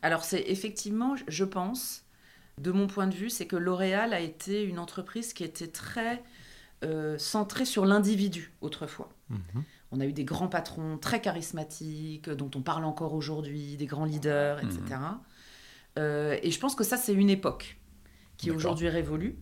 [0.04, 2.04] Alors, c'est effectivement, je pense,
[2.60, 6.24] de mon point de vue, c'est que L'Oréal a été une entreprise qui était très
[7.18, 9.10] centrée sur l'individu autrefois.
[9.32, 9.62] Mm-hmm.
[9.92, 14.06] On a eu des grands patrons très charismatiques, dont on parle encore aujourd'hui, des grands
[14.06, 14.80] leaders, etc.
[14.90, 15.20] Mhm.
[15.98, 17.78] Euh, et je pense que ça, c'est une époque
[18.38, 19.38] qui aujourd'hui révolue.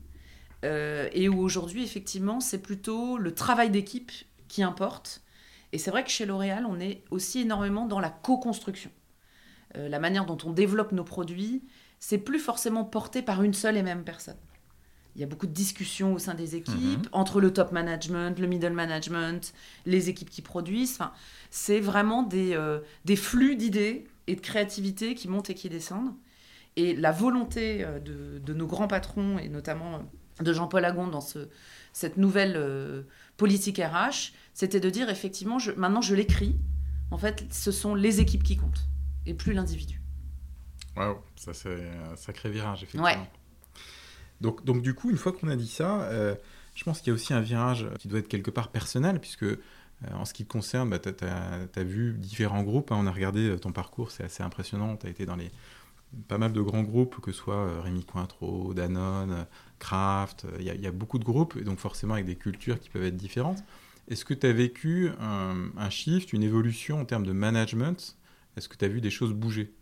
[0.63, 4.11] Euh, et où aujourd'hui, effectivement, c'est plutôt le travail d'équipe
[4.47, 5.21] qui importe.
[5.71, 8.91] Et c'est vrai que chez L'Oréal, on est aussi énormément dans la co-construction.
[9.75, 11.63] Euh, la manière dont on développe nos produits,
[11.99, 14.37] c'est plus forcément porté par une seule et même personne.
[15.15, 17.01] Il y a beaucoup de discussions au sein des équipes, mhm.
[17.11, 19.53] entre le top management, le middle management,
[19.85, 20.93] les équipes qui produisent.
[20.93, 21.13] Enfin,
[21.51, 26.13] c'est vraiment des, euh, des flux d'idées et de créativité qui montent et qui descendent.
[26.75, 31.07] Et la volonté euh, de, de nos grands patrons, et notamment euh, de Jean-Paul Agon
[31.07, 31.47] dans ce,
[31.91, 33.05] cette nouvelle
[33.37, 36.55] politique RH, c'était de dire effectivement, je, maintenant je l'écris,
[37.11, 38.87] en fait, ce sont les équipes qui comptent,
[39.27, 40.01] et plus l'individu.
[40.95, 43.05] Waouh, ça c'est un sacré virage, effectivement.
[43.05, 43.17] Ouais.
[44.43, 46.35] Donc, donc du coup, une fois qu'on a dit ça, euh,
[46.75, 49.43] je pense qu'il y a aussi un virage qui doit être quelque part personnel, puisque
[49.43, 49.57] euh,
[50.13, 52.97] en ce qui te concerne, bah, tu as, vu différents groupes, hein.
[52.99, 55.49] on a regardé euh, ton parcours, c'est assez impressionnant, tu as été dans les
[56.27, 59.47] pas mal de grands groupes, que ce soit Rémi Cointreau, Danone,
[59.79, 63.05] Kraft, il y, a beaucoup de groupes, et donc forcément avec des cultures qui peuvent
[63.05, 63.63] être différentes.
[64.09, 68.15] Est-ce que tu as vécu un, un, shift, une évolution en termes de management?
[68.55, 69.73] Est-ce que tu as vu des choses bouger?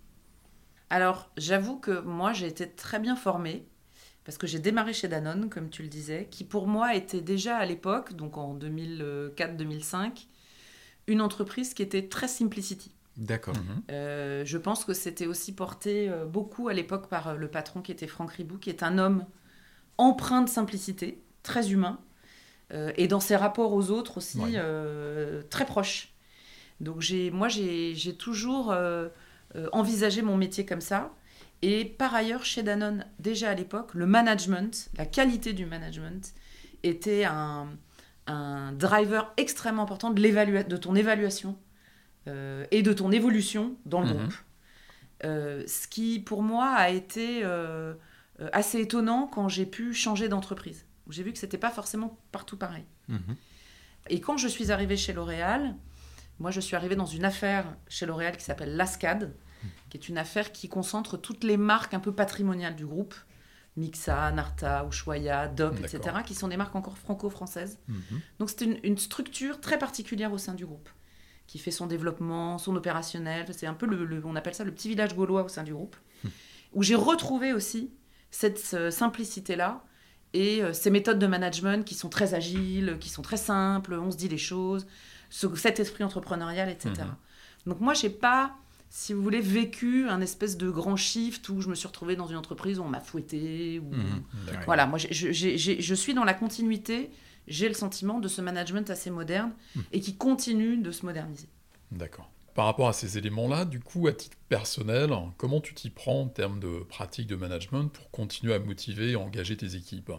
[0.89, 3.65] Alors, j'avoue que moi, j'ai été très bien formée
[4.23, 7.57] parce que j'ai démarré chez Danone, comme tu le disais, qui pour moi était déjà
[7.57, 10.27] à l'époque, donc en 2004-2005,
[11.07, 12.91] une entreprise qui était très simplicity.
[13.17, 13.55] D'accord.
[13.55, 13.81] Mhm.
[13.91, 17.81] Euh, je pense que c'était aussi porté euh, beaucoup à l'époque par euh, le patron
[17.81, 19.25] qui était Franck Ribou, qui est un homme
[19.97, 21.99] empreint de simplicité, très humain,
[22.95, 24.39] et dans ses rapports aux autres aussi
[25.49, 26.13] très proche.
[26.79, 27.03] Donc
[27.33, 28.73] moi j'ai toujours
[29.73, 31.13] envisagé mon métier comme ça.
[31.61, 36.33] Et par ailleurs, chez Danone, déjà à l'époque, le management, la qualité du management,
[36.83, 37.67] était un,
[38.73, 41.57] driver extrêmement important de, de ton évaluation
[42.27, 44.17] euh, et de ton évolution dans le mhm.
[44.17, 44.33] groupe.
[45.25, 47.93] Euh, ce qui, pour moi, a été euh,
[48.53, 50.85] assez étonnant quand j'ai pu changer d'entreprise.
[51.09, 52.85] J'ai vu que c'était pas forcément partout pareil.
[53.09, 53.35] Mhm.
[54.09, 55.75] Et quand je suis arrivée chez L'Oréal,
[56.39, 59.33] moi, je suis arrivée dans une affaire chez L'Oréal qui s'appelle Lascade
[59.89, 63.15] qui est une affaire qui concentre toutes les marques un peu patrimoniales du groupe.
[63.77, 67.79] Mixa, Narta, Ushuaia, DOP, etc., qui sont des marques encore franco-françaises.
[67.87, 68.21] Mhm.
[68.39, 70.89] Donc c'est une, structure très particulière au sein du groupe,
[71.47, 73.45] qui fait son développement, son opérationnel.
[73.51, 75.95] C'est un peu, le, on appelle ça le petit village gaulois au sein du groupe,
[76.23, 76.29] hmm.
[76.73, 77.93] où j'ai retrouvé aussi
[78.29, 79.83] cette euh, simplicité-là
[80.33, 84.11] et euh, ces méthodes de management qui sont très agiles, qui sont très simples, on
[84.11, 84.85] se dit les choses,
[85.29, 86.91] cet esprit entrepreneurial, etc.
[86.97, 87.15] Mhm.
[87.67, 88.55] Donc moi, j'ai pas
[88.93, 92.27] si vous voulez, vécu un espèce de grand shift où je me suis retrouvée dans
[92.27, 93.79] une entreprise où on m'a fouetté.
[93.79, 93.95] Ou...
[93.95, 94.23] Mhm.
[94.65, 97.09] voilà, moi, je suis dans la continuité.
[97.47, 99.83] J'ai le sentiment de ce management assez moderne mhm.
[99.93, 101.47] et qui continue de se moderniser.
[101.91, 102.29] D'accord.
[102.53, 106.27] Par rapport à ces éléments-là, du coup, à titre personnel, comment tu t'y prends en
[106.27, 110.11] termes de pratique de management pour continuer à motiver et engager tes équipes?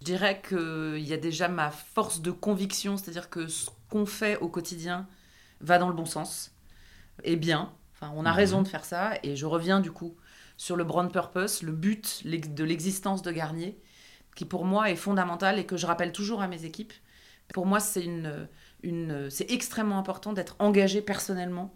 [0.00, 4.36] Je dirais qu'il y a déjà ma force de conviction, c'est-à-dire que ce qu'on fait
[4.38, 5.06] au quotidien
[5.60, 6.50] va dans le bon sens
[7.22, 7.72] et bien.
[8.00, 8.36] Enfin, on a mhm.
[8.36, 10.16] raison de faire ça et je reviens du coup
[10.56, 13.80] sur le brand purpose, le but de l'existence de Garnier,
[14.36, 16.92] qui pour moi est fondamental et que je rappelle toujours à mes équipes.
[17.52, 18.48] Pour moi, c'est une,
[18.82, 21.74] une, c'est extrêmement important d'être engagé personnellement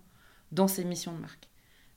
[0.52, 1.48] dans ces missions de marque.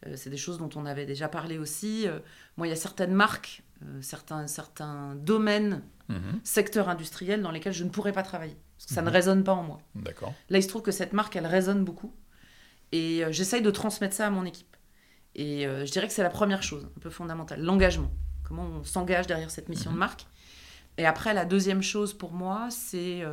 [0.06, 2.08] Euh, c'est des choses dont on avait déjà parlé aussi.
[2.08, 2.20] Euh,
[2.56, 6.40] moi, il y a certaines marques, euh, certains, certains domaines, mhm.
[6.44, 8.58] secteurs industriels dans lesquels je ne pourrais pas travailler.
[8.78, 9.14] Parce que ça ne mhm.
[9.14, 9.82] résonne pas en moi.
[9.96, 10.34] D'accord.
[10.50, 12.14] Là, il se trouve que cette marque, elle résonne beaucoup.
[12.92, 14.76] Et j'essaye de transmettre ça à mon équipe.
[15.36, 18.12] Et je dirais que c'est la première chose, un peu fondamentale, l'engagement.
[18.44, 20.00] Comment on s'engage derrière cette mission de mhm.
[20.00, 20.26] marque.
[20.98, 23.24] Et après, la deuxième chose pour moi, c'est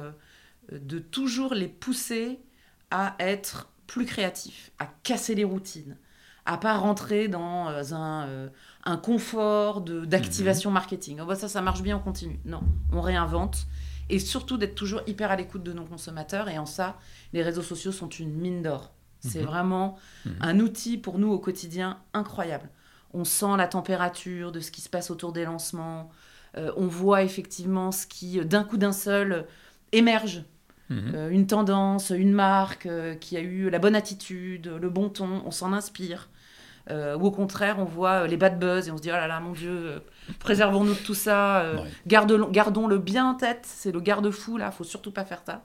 [0.73, 2.41] de toujours les pousser
[2.91, 5.97] à être plus créatifs, à casser les routines,
[6.47, 8.49] à pas rentrer dans euh, un, euh,
[8.85, 10.75] un confort d'activation mhm.
[10.75, 11.19] marketing.
[11.23, 12.39] Oh, bah, ça, ça marche bien, on continue.
[12.45, 12.63] Non,
[12.93, 13.67] on réinvente.
[14.11, 16.49] Et surtout d'être toujours hyper à l'écoute de nos consommateurs.
[16.49, 16.99] Et en ça,
[17.33, 18.94] les réseaux sociaux sont une mine d'or.
[19.27, 19.47] C'est mhm.
[19.47, 20.37] vraiment mhm.
[20.41, 22.69] un outil pour nous au quotidien incroyable.
[23.13, 26.11] On sent la température de ce qui se passe autour des lancements.
[26.57, 29.47] Euh, on voit effectivement ce qui, d'un coup d'un seul,
[29.93, 30.45] émerge
[30.91, 31.13] Mhm.
[31.15, 35.43] Euh, une tendance, une marque euh, qui a eu la bonne attitude, le bon ton,
[35.45, 36.29] on s'en inspire.
[36.91, 39.27] Euh, ou au contraire, on voit les bad buzz et on se dit oh là
[39.27, 40.03] là, mon Dieu,
[40.39, 41.73] préservons-nous de tout ça,
[42.07, 45.63] gardons-le bien en tête, c'est le garde-fou là, faut surtout pas faire ça.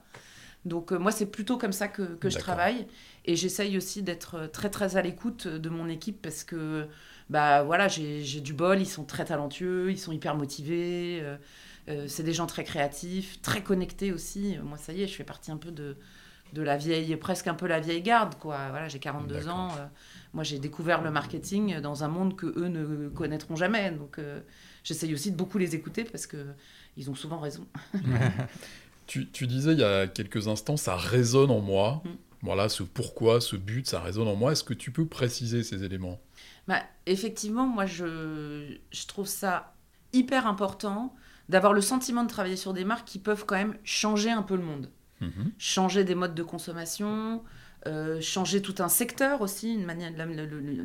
[0.64, 2.88] Donc moi, c'est plutôt comme ça que, que je travaille
[3.30, 6.88] et j'essaye aussi d'être très très à l'écoute de mon équipe parce que
[7.30, 11.22] bah voilà, j'ai du bol, ils sont très talentueux, ils sont hyper motivés.
[11.22, 14.58] Euh, c'est des gens très créatifs, très connectés aussi.
[14.64, 15.96] Moi, ça y est, je fais partie un peu de,
[16.54, 18.70] de la vieille, presque un peu la vieille garde, quoi.
[18.72, 19.70] Voilà, j'ai 42 ans.
[19.78, 19.86] Euh,
[20.34, 23.92] moi, j'ai découvert le marketing dans un monde que eux ne connaîtront jamais.
[23.92, 24.40] Donc, euh,
[24.84, 26.48] j'essaye aussi de beaucoup les écouter parce que
[26.98, 27.68] ils ont souvent raison.
[29.06, 32.02] tu, tu, disais il y a quelques instants, ça résonne en moi.
[32.04, 32.10] Mm.
[32.42, 34.54] Voilà, ce pourquoi, ce but, ça résonne en moi.
[34.54, 36.20] Est-ce que tu peux préciser ces éléments?
[36.68, 39.74] Bah, Effectivement, moi, je, je trouve ça
[40.14, 41.14] hyper important
[41.50, 44.56] d'avoir le sentiment de travailler sur des marques qui peuvent quand même changer un peu
[44.56, 44.90] le monde.
[45.22, 45.52] Mhm.
[45.58, 47.44] Changer des modes de consommation,
[47.88, 50.12] euh, changer tout un secteur aussi, une manière,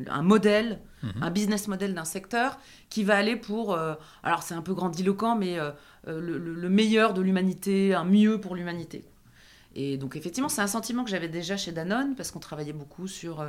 [0.08, 1.22] un modèle, mhm.
[1.22, 5.36] un business model d'un secteur qui va aller pour, euh, alors c'est un peu grandiloquent,
[5.36, 5.70] mais euh,
[6.06, 9.04] le, meilleur de l'humanité, un mieux pour l'humanité.
[9.74, 13.08] Et donc effectivement, c'est un sentiment que j'avais déjà chez Danone, parce qu'on travaillait beaucoup
[13.08, 13.44] sur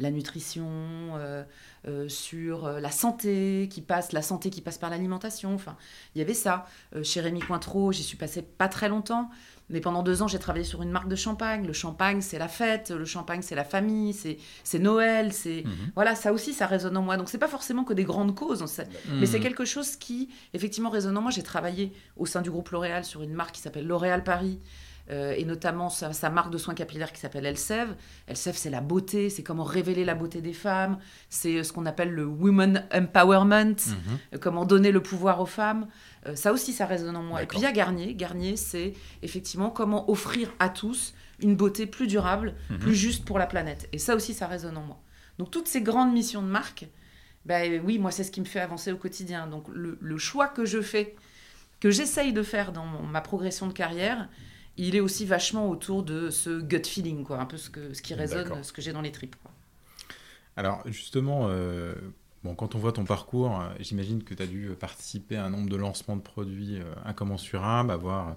[0.00, 1.44] la nutrition, euh,
[1.86, 5.54] euh, sur euh, la santé qui passe, la santé qui passe par l'alimentation.
[5.54, 5.76] Enfin,
[6.14, 6.66] il y avait ça.
[7.02, 9.30] chez Rémi Cointreau, j'y suis passée pas très longtemps,
[9.68, 11.66] mais pendant deux ans, j'ai travaillé sur une marque de champagne.
[11.66, 12.90] Le champagne, c'est la fête.
[12.90, 14.14] Le champagne, c'est la famille.
[14.64, 15.32] C'est Noël.
[15.32, 15.92] C'est mhm.
[15.94, 17.16] voilà, ça aussi, ça résonne en moi.
[17.18, 18.64] Donc, c'est pas forcément que des grandes causes,
[19.12, 19.42] mais c'est mhm.
[19.44, 21.30] quelque chose qui, effectivement, résonne en moi.
[21.30, 24.58] J'ai travaillé au sein du groupe L'Oréal sur une marque qui s'appelle L'Oréal Paris
[25.10, 27.94] euh, et notamment sa, marque de soins capillaires qui s'appelle Elsev.
[28.28, 31.86] Elsev, c'est la beauté, c'est comment révéler la beauté des femmes, c'est euh, ce qu'on
[31.86, 34.18] appelle le women empowerment, mhm.
[34.34, 35.88] euh, comment donner le pouvoir aux femmes.
[36.34, 37.42] ça aussi, ça résonne en moi.
[37.42, 38.14] Et puis il y a Garnier.
[38.14, 42.78] Garnier, c'est effectivement comment offrir à tous une beauté plus durable, mhm.
[42.78, 43.88] plus juste pour la planète.
[43.92, 45.00] Et ça aussi, ça résonne en moi.
[45.38, 46.86] Donc toutes ces grandes missions de marque,
[47.46, 49.48] ben oui, moi, c'est ce qui me fait avancer au quotidien.
[49.48, 51.16] Donc le, le choix que je fais,
[51.80, 54.28] que j'essaye de faire dans ma progression de carrière,
[54.76, 58.02] il est aussi vachement autour de ce gut feeling, quoi, un peu ce, que, ce
[58.02, 59.36] qui résonne, ce que j'ai dans les tripes.
[60.56, 61.94] Alors justement, euh,
[62.44, 65.50] bon, quand on voit ton parcours, euh, j'imagine que tu as dû participer à un
[65.50, 68.36] nombre de lancements de produits euh, incommensurables, avoir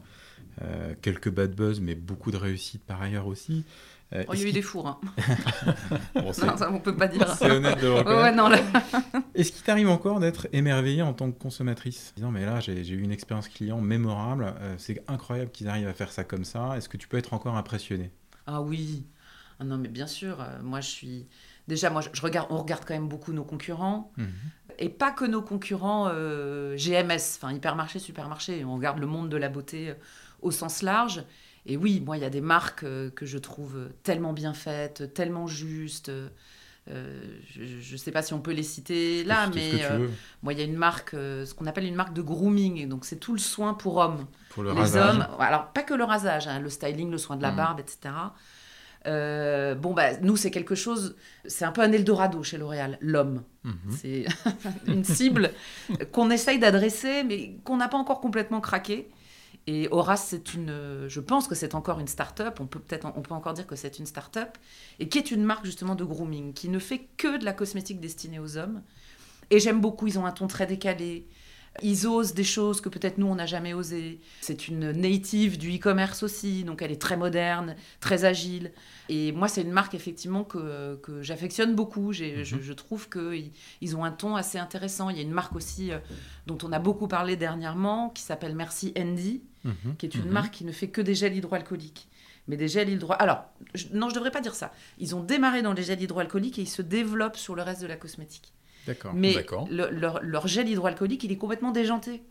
[1.01, 3.65] quelques bad buzz, mais beaucoup de réussites par ailleurs aussi.
[4.13, 4.87] Euh, oh, il y a eu des fours.
[4.87, 4.99] Hein.
[6.15, 7.27] bon, ça, on peut pas dire.
[7.29, 8.63] C'est honnête de le reconnaître.
[9.35, 13.01] Est-ce qu'il t'arrive encore d'être émerveillé en tant que consommatrice Disant, mais là, j'ai eu
[13.01, 14.53] une expérience client mémorable.
[14.59, 16.77] Euh, c'est incroyable qu'ils arrivent à faire ça comme ça.
[16.77, 18.11] Est-ce que tu peux être encore impressionné?
[18.45, 19.05] Ah oui.
[19.59, 20.41] Ah non, mais bien sûr.
[20.41, 21.27] Euh, moi, je suis.
[21.67, 24.11] Déjà, moi, je regarde, on regarde quand même beaucoup nos concurrents.
[24.17, 24.27] Mhm.
[24.79, 26.09] Et pas que nos concurrents
[26.75, 28.65] GMS, enfin hypermarché, supermarché.
[28.65, 29.93] On regarde le monde de la beauté
[30.41, 31.23] au sens large.
[31.65, 35.13] Et oui, moi, il y a des marques euh, que je trouve tellement bien faites,
[35.13, 36.09] tellement justes.
[36.89, 40.09] Euh, je ne sais pas si on peut les citer là, mais euh,
[40.41, 42.89] moi, il y a une marque, ce qu'on appelle une marque de grooming.
[42.89, 44.25] Donc, c'est tout le soin pour hommes.
[44.49, 45.25] Pour le les hommes.
[45.39, 47.55] Alors, pas que le rasage, hein, le styling, le soin de la mm.
[47.55, 48.13] barbe, etc.
[49.05, 53.43] bon, bah, nous, c'est quelque chose, c'est un peu un Eldorado chez L'Oréal, l'homme.
[53.65, 53.91] Mm-hmm.
[53.91, 54.25] C'est
[54.91, 55.53] une cible
[56.11, 59.09] qu'on essaye d'adresser, mais qu'on n'a pas encore complètement craqué.
[59.65, 63.21] Et Horace, c'est une, je pense que c'est encore une start-up, on peut peut-être, on
[63.21, 64.57] peut encore dire que c'est une start-up,
[64.99, 68.01] et qui est une marque justement de grooming, qui ne fait que de la cosmétique
[68.01, 68.81] destinée aux hommes.
[69.49, 71.27] Et j'aime beaucoup, ils ont un ton très décalé,
[71.81, 74.19] ils osent des choses que peut-être nous, on n'a jamais osé.
[74.41, 78.71] C'est une native du e-commerce aussi, donc elle est très moderne, très agile.
[79.09, 82.09] Et moi, c'est une marque effectivement que, que j'affectionne beaucoup.
[82.09, 82.43] Mhm.
[82.43, 85.09] Je, je, trouve qu'ils ils ont un ton assez intéressant.
[85.09, 85.97] Il y a une marque aussi euh,
[86.45, 89.95] dont on a beaucoup parlé dernièrement, qui s'appelle Merci Andy, mhm.
[89.97, 90.31] qui est une mhm.
[90.31, 92.07] marque qui ne fait que des gels hydroalcooliques
[92.49, 93.21] mais des gels hydroalcooliques.
[93.21, 93.45] Alors,
[93.93, 94.73] non, je devrais pas dire ça.
[94.99, 97.87] Ils ont démarré dans les gels hydroalcooliques et ils se développent sur le reste de
[97.87, 98.51] la cosmétique.
[99.13, 102.23] Mais leur, gel hydroalcoolique, il est complètement déjanté.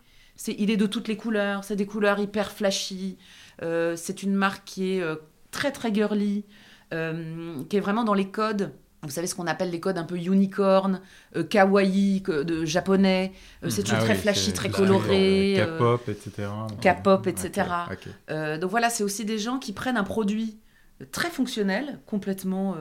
[0.47, 3.19] Il est de toutes les couleurs, c'est des couleurs hyper flashy.
[3.63, 5.17] Euh, c'est une marque qui est euh,
[5.51, 6.45] très très girly,
[6.93, 8.73] euh, qui est vraiment dans les codes.
[9.03, 11.01] Vous savez ce qu'on appelle les codes un peu unicorn,
[11.51, 13.33] kawaii, de japonais.
[13.69, 15.57] c'est toujours ah très flashy, très coloré.
[15.59, 16.49] K-pop, etc.
[16.81, 17.67] K-pop, etc.
[18.61, 20.57] donc voilà, c'est aussi des gens qui prennent un produit
[21.11, 22.77] très fonctionnel, complètement,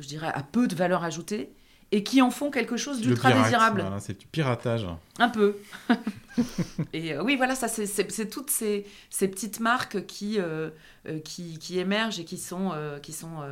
[0.00, 1.52] je dirais, à peu de valeur ajoutée,
[1.90, 3.84] et qui en font quelque chose d'ultra désirable.
[4.00, 4.86] c'est du piratage.
[5.18, 5.56] Un peu.
[6.92, 10.70] et euh, oui, voilà, ça, c'est toutes ces, ces, petites marques qui, euh,
[11.06, 12.72] euh, qui, qui, émergent et qui sont,
[13.02, 13.42] qui sont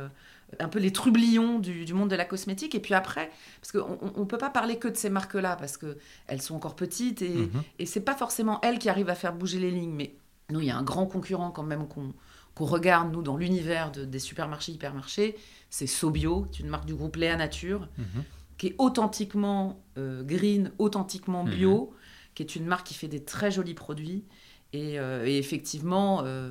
[0.59, 2.75] un peu les trublions du, du, monde de la cosmétique.
[2.75, 6.41] Et puis après, parce qu'on ne peut pas parler que de ces marques-là, parce qu'elles
[6.41, 9.59] sont encore petites et, mm et c'est pas forcément elles qui arrivent à faire bouger
[9.59, 9.95] les lignes.
[9.95, 10.13] Mais
[10.49, 12.13] nous, il y a un grand concurrent quand même qu'on
[12.57, 15.35] qu'on regarde, nous, dans l'univers des supermarchés, hypermarchés,
[15.69, 18.23] c'est Sobio, une marque du groupe Léa Nature, mhm.
[18.57, 21.51] qui est authentiquement euh, green, authentiquement mhm.
[21.51, 21.93] bio,
[22.33, 24.25] qui est une marque qui fait des très jolis produits.
[24.73, 26.49] Et, euh, effectivement, euh,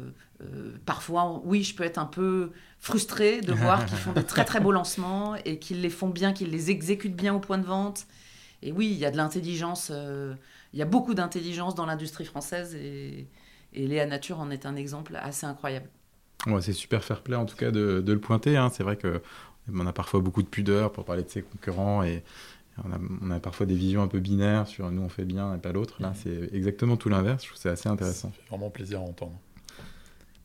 [0.85, 4.61] parfois, oui, je peux être un peu frustrée de voir qu'ils font des très très
[4.61, 8.07] beaux lancements et qu'ils les font bien, qu'ils les exécutent bien au point de vente.
[8.62, 9.90] Et oui, il y a de l'intelligence,
[10.73, 13.29] il y a beaucoup d'intelligence dans l'industrie française et,
[13.73, 15.88] et Léa Nature en est un exemple assez incroyable
[16.61, 18.56] c'est super fair play en tout cas de, le pointer.
[18.56, 18.70] Hein.
[18.72, 22.22] C'est vrai qu'on a parfois beaucoup de pudeur pour parler de ses concurrents et
[22.85, 25.72] on a, parfois des visions un peu binaires sur nous on fait bien et pas
[25.72, 25.96] l'autre.
[26.00, 27.42] Là, c'est exactement tout l'inverse.
[27.42, 28.32] Je trouve c'est assez intéressant.
[28.37, 29.38] C'est vraiment plaisir à entendre.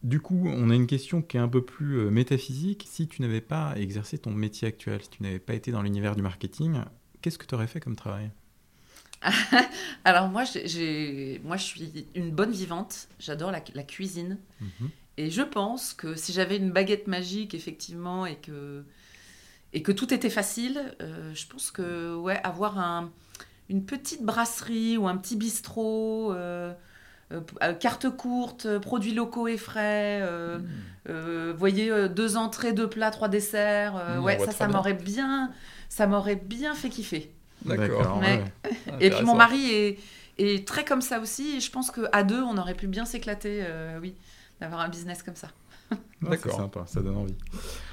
[0.03, 2.87] Du coup, on a une question qui est un peu plus euh, métaphysique.
[2.89, 6.15] Si tu n'avais pas exercé ton métier actuel, si tu n'avais pas été dans l'univers
[6.15, 6.79] du marketing,
[7.21, 8.31] qu'est-ce que tu aurais fait comme travail?
[10.03, 10.43] Alors moi,
[11.43, 13.07] moi, je suis une bonne vivante.
[13.19, 14.39] J'adore la, cuisine.
[14.59, 14.89] Mhm.
[15.17, 18.83] Et je pense que si j'avais une baguette magique, effectivement, et que,
[19.73, 23.11] et que tout était facile, euh, je pense que ouais, avoir un,
[23.69, 26.73] une petite brasserie ou un petit bistrot, euh,
[27.33, 30.21] euh, carte courte, produits locaux et frais,
[31.07, 31.51] mmh.
[31.51, 35.51] voyez, deux entrées, deux plats, trois desserts, mmh, ouais, ça, ça m'aurait bien,
[35.89, 37.31] ça m'aurait bien fait kiffer.
[37.65, 38.21] D'accord.
[38.99, 39.99] et puis mon mari est,
[40.39, 43.65] est, très comme ça aussi, et je pense qu'à deux, on aurait pu bien s'éclater,
[44.01, 44.15] oui
[44.61, 45.49] d'avoir un business comme ça.
[46.21, 46.51] D'accord.
[46.51, 47.35] C'est sympa, ça donne envie.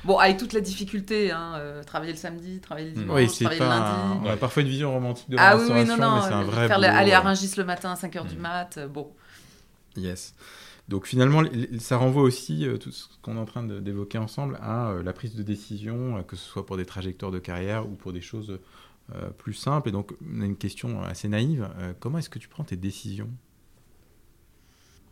[0.04, 3.60] Bon, avec toute la difficulté, hein, euh, travailler le samedi, travailler le dimanche, oui, travailler
[3.60, 4.20] le lundi.
[4.22, 6.28] On a parfois une vision romantique de la ah, restauration, oui, oui, non, non, mais
[6.28, 8.40] c'est un vrai faire aller à Rungis le matin à 5h du mm.
[8.40, 9.10] mat, euh, bon.
[9.96, 10.34] Yes.
[10.88, 11.42] Donc finalement,
[11.80, 15.34] ça renvoie aussi, euh, tout ce qu'on est en train d'évoquer ensemble, à la prise
[15.34, 18.58] de décision, que ce soit pour des trajectoires de carrière ou pour des choses
[19.38, 19.88] plus simples.
[19.88, 21.68] Et donc, on a une question assez naïve.
[21.98, 23.30] comment est-ce que tu prends tes décisions?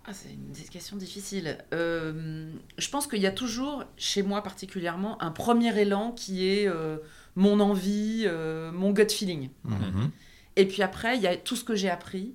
[0.09, 1.59] Ah, c'est une question difficile.
[1.75, 6.69] Euh, je pense qu'il y a toujours, chez moi particulièrement, un premier élan qui est
[6.69, 6.99] euh,
[7.35, 9.51] mon envie, euh, mon gut feeling.
[9.65, 10.11] Mhm.
[10.55, 12.35] Et puis après, il y a tout ce que j'ai appris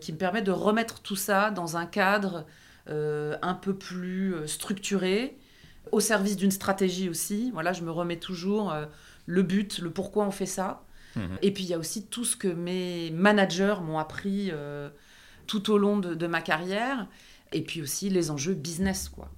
[0.00, 2.46] qui me permet de remettre tout ça dans un cadre
[2.86, 5.36] un peu plus structuré,
[5.90, 7.50] au service d'une stratégie aussi.
[7.52, 8.72] Voilà, je me remets toujours
[9.26, 10.84] le but, le pourquoi on fait ça.
[11.16, 11.38] Mhm.
[11.42, 14.52] Et puis il y a aussi tout ce que mes managers m'ont appris
[15.46, 17.06] tout au long de, ma carrière.
[17.52, 19.30] Et puis aussi les enjeux business, quoi.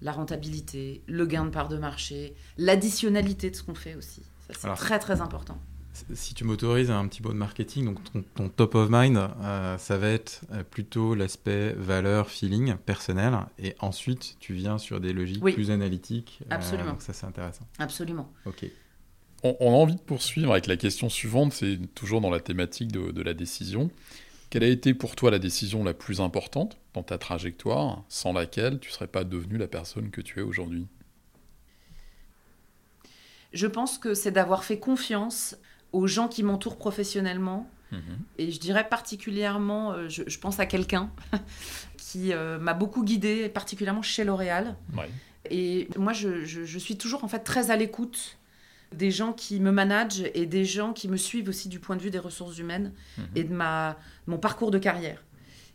[0.00, 4.22] La rentabilité, le gain de part de marché, l'additionnalité de ce qu'on fait aussi.
[4.50, 5.58] c'est très très important.
[6.12, 7.98] Si tu m'autorises un petit mot de marketing, donc
[8.34, 13.74] ton, top of mind, euh, ça va être euh, plutôt l'aspect valeur, feeling, personnel, et
[13.78, 16.40] ensuite tu viens sur des logiques plus analytiques.
[16.42, 16.90] Euh, Absolument.
[16.90, 17.66] donc ça c'est intéressant.
[17.78, 18.30] Absolument.
[18.44, 18.66] Ok.
[19.42, 23.12] On, a envie de poursuivre avec la question suivante, c'est toujours dans la thématique de,
[23.12, 23.90] de la décision.
[24.50, 28.78] Quelle a été pour toi la décision la plus importante dans ta trajectoire, sans laquelle
[28.78, 30.86] tu ne serais pas devenue la personne que tu es aujourd'hui?
[33.52, 35.56] Je pense que c'est d'avoir fait confiance
[35.92, 37.68] aux gens qui m'entourent professionnellement.
[37.92, 38.18] Mhm.
[38.38, 41.10] Et je dirais particulièrement, euh, je, pense à quelqu'un
[41.96, 44.76] qui euh, m'a beaucoup guidée, particulièrement chez L'Oréal.
[45.50, 48.36] Et moi, je, je, suis toujours en fait très à l'écoute
[48.92, 52.02] des gens qui me managent et des gens qui me suivent aussi du point de
[52.02, 53.24] vue des ressources humaines mhm.
[53.34, 55.22] et de ma, mon parcours de carrière.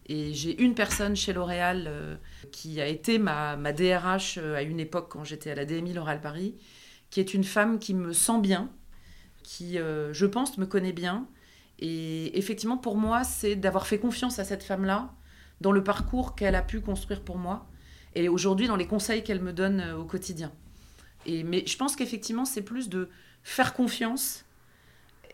[0.07, 2.15] Et j'ai une personne chez L'Oréal euh,
[2.51, 5.93] qui a été ma, ma DRH euh, à une époque quand j'étais à la DMI
[5.93, 6.55] L'Oréal Paris,
[7.09, 8.69] qui est une femme qui me sent bien,
[9.43, 11.27] qui, euh, je pense, me connaît bien.
[11.79, 15.13] Et effectivement, pour moi, c'est d'avoir fait confiance à cette femme-là
[15.61, 17.67] dans le parcours qu'elle a pu construire pour moi
[18.15, 20.51] et aujourd'hui dans les conseils qu'elle me donne au quotidien.
[21.25, 23.09] Et, mais je pense qu'effectivement, c'est plus de
[23.43, 24.45] faire confiance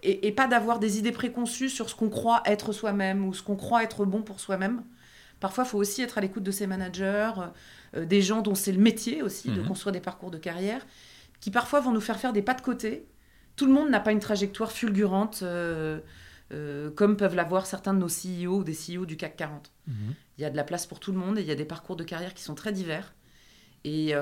[0.03, 3.55] et, pas d'avoir des idées préconçues sur ce qu'on croit être soi-même ou ce qu'on
[3.55, 4.83] croit être bon pour soi-même.
[5.39, 7.31] Parfois, il faut aussi être à l'écoute de ses managers,
[7.95, 9.67] euh, des gens dont c'est le métier aussi de mhm.
[9.67, 10.85] construire des parcours de carrière,
[11.39, 13.07] qui parfois vont nous faire faire des pas de côté.
[13.55, 15.99] Tout le monde n'a pas une trajectoire fulgurante euh,
[16.53, 19.71] euh, comme peuvent l'avoir certains de nos CEO ou des CEO du CAC 40.
[19.87, 19.95] Mhm.
[20.37, 21.65] Il y a de la place pour tout le monde et il y a des
[21.65, 23.13] parcours de carrière qui sont très divers.
[23.83, 24.13] Et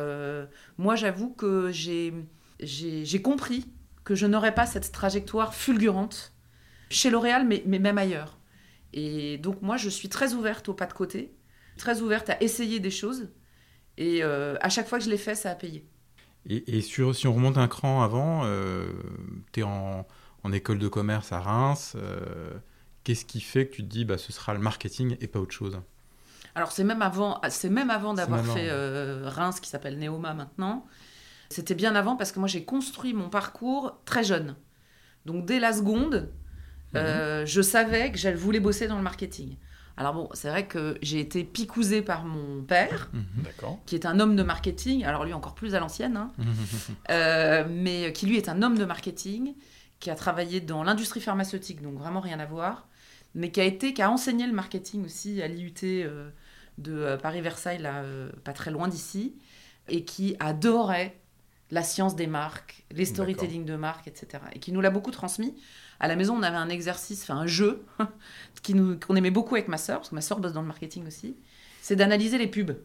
[0.78, 3.66] moi, j'avoue que j'ai compris
[4.04, 6.34] que je n'aurais pas cette trajectoire fulgurante
[6.90, 8.38] chez L'Oréal, mais, mais même ailleurs.
[8.94, 11.36] Et donc moi, je suis très ouverte au pas de côté,
[11.78, 13.30] très ouverte à essayer des choses.
[13.98, 15.86] Et euh, à chaque fois que je l'ai fait, ça a payé.
[16.48, 18.88] Et, si on remonte un cran avant, euh,
[19.52, 20.06] tu es en,
[20.44, 21.96] en, école de commerce à Reims.
[21.96, 22.52] Euh,
[23.04, 25.54] qu'est-ce qui fait que tu te dis bah, ce sera le marketing et pas autre
[25.54, 25.82] chose?
[26.56, 28.70] Alors c'est même avant, c'est même avant d'avoir fait
[29.26, 30.86] Reims, qui s'appelle Neoma maintenant.
[31.50, 34.56] C'était bien avant parce que moi j'ai construit mon parcours très jeune.
[35.26, 36.32] Donc dès la seconde,
[36.94, 36.98] mhm.
[36.98, 39.58] euh, je savais que j'allais voulais bosser dans le marketing.
[39.98, 43.78] Alors bon, c'est vrai que j'ai été picousée par mon père, mhm.
[43.86, 46.34] qui est un homme de marketing, alors lui encore plus à l'ancienne, hein.
[47.10, 49.56] euh, mais qui lui est un homme de marketing,
[50.02, 52.90] qui a travaillé dans l'industrie pharmaceutique, donc vraiment rien à voir,
[53.36, 56.30] mais qui a été, qui a enseigné le marketing aussi à l'IUT euh,
[56.78, 58.04] de Paris-Versailles, là,
[58.44, 59.36] pas très loin d'ici,
[59.88, 61.18] et qui adorait
[61.72, 64.44] la science des marques, les storytelling de marques, etc.
[64.54, 65.56] Et qui nous l'a beaucoup transmis.
[66.00, 67.86] À la maison, on avait un exercice, enfin un jeu,
[69.08, 71.38] qu'on aimait beaucoup avec ma sœur, parce que ma sœur bosse dans le marketing aussi,
[71.82, 72.78] c'est d'analyser les pubs.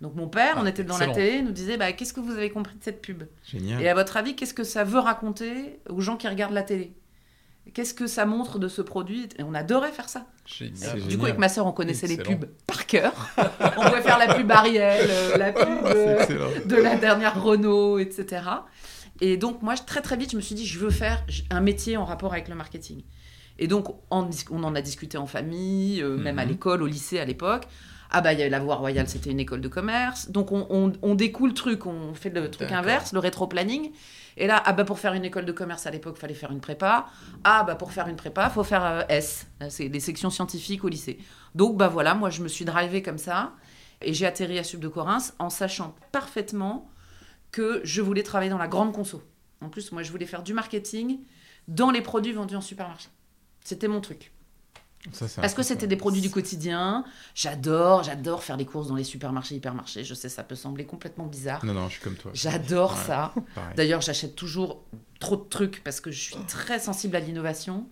[0.00, 2.32] Donc mon père, on ah, était dans la télé, nous disait bah, qu'est-ce que vous
[2.32, 3.24] avez compris de cette pub?
[3.44, 3.80] Génial.
[3.80, 6.92] Et à votre avis, qu'est-ce que ça veut raconter aux gens qui regardent la télé?
[7.72, 9.28] Qu'est-ce que ça montre de ce produit?
[9.38, 10.26] Et on adorait faire ça.
[11.08, 13.12] Du coup, avec ma sœur, on connaissait les pubs par cœur.
[13.38, 16.26] on pouvait faire la pub Ariel, euh, la pub euh,
[16.66, 18.42] de la dernière Renault, etc.
[19.20, 21.96] Et donc, moi, très très vite, je me suis dit, je veux faire un métier
[21.96, 23.02] en rapport avec le marketing.
[23.58, 24.28] Et donc, on,
[24.62, 26.50] en a discuté en famille, euh, même à mhm.
[26.50, 27.64] l'école, au lycée à l'époque.
[28.10, 30.30] Ah bah, il y avait la Voie Royale, c'était une école de commerce.
[30.30, 33.90] Donc, on, on, découle le truc, on fait le truc inverse, le rétro-planning.
[34.36, 36.50] Et là, ah bah pour faire une école de commerce à l'époque, il fallait faire
[36.50, 37.06] une prépa.
[37.44, 40.88] Ah bah pour faire une prépa, faut faire euh, S, c'est des sections scientifiques au
[40.88, 41.18] lycée.
[41.54, 43.52] Donc bah voilà, moi je me suis drivée comme ça
[44.02, 46.90] et j'ai atterri à Sub de Corinth en sachant parfaitement
[47.52, 49.22] que je voulais travailler dans la grande conso.
[49.60, 51.20] En plus, moi je voulais faire du marketing
[51.68, 53.08] dans les produits vendus en supermarché.
[53.64, 54.33] C'était mon truc.
[55.36, 57.04] Parce que c'était des produits du quotidien.
[57.34, 60.04] J'adore, j'adore faire les courses dans les supermarchés, hypermarchés.
[60.04, 61.64] Je sais, ça peut sembler complètement bizarre.
[61.64, 62.30] Non, non, je suis comme toi.
[62.34, 63.34] J'adore ça.
[63.76, 64.82] D'ailleurs, j'achète toujours
[65.20, 67.86] trop de trucs parce que je suis très sensible à l'innovation.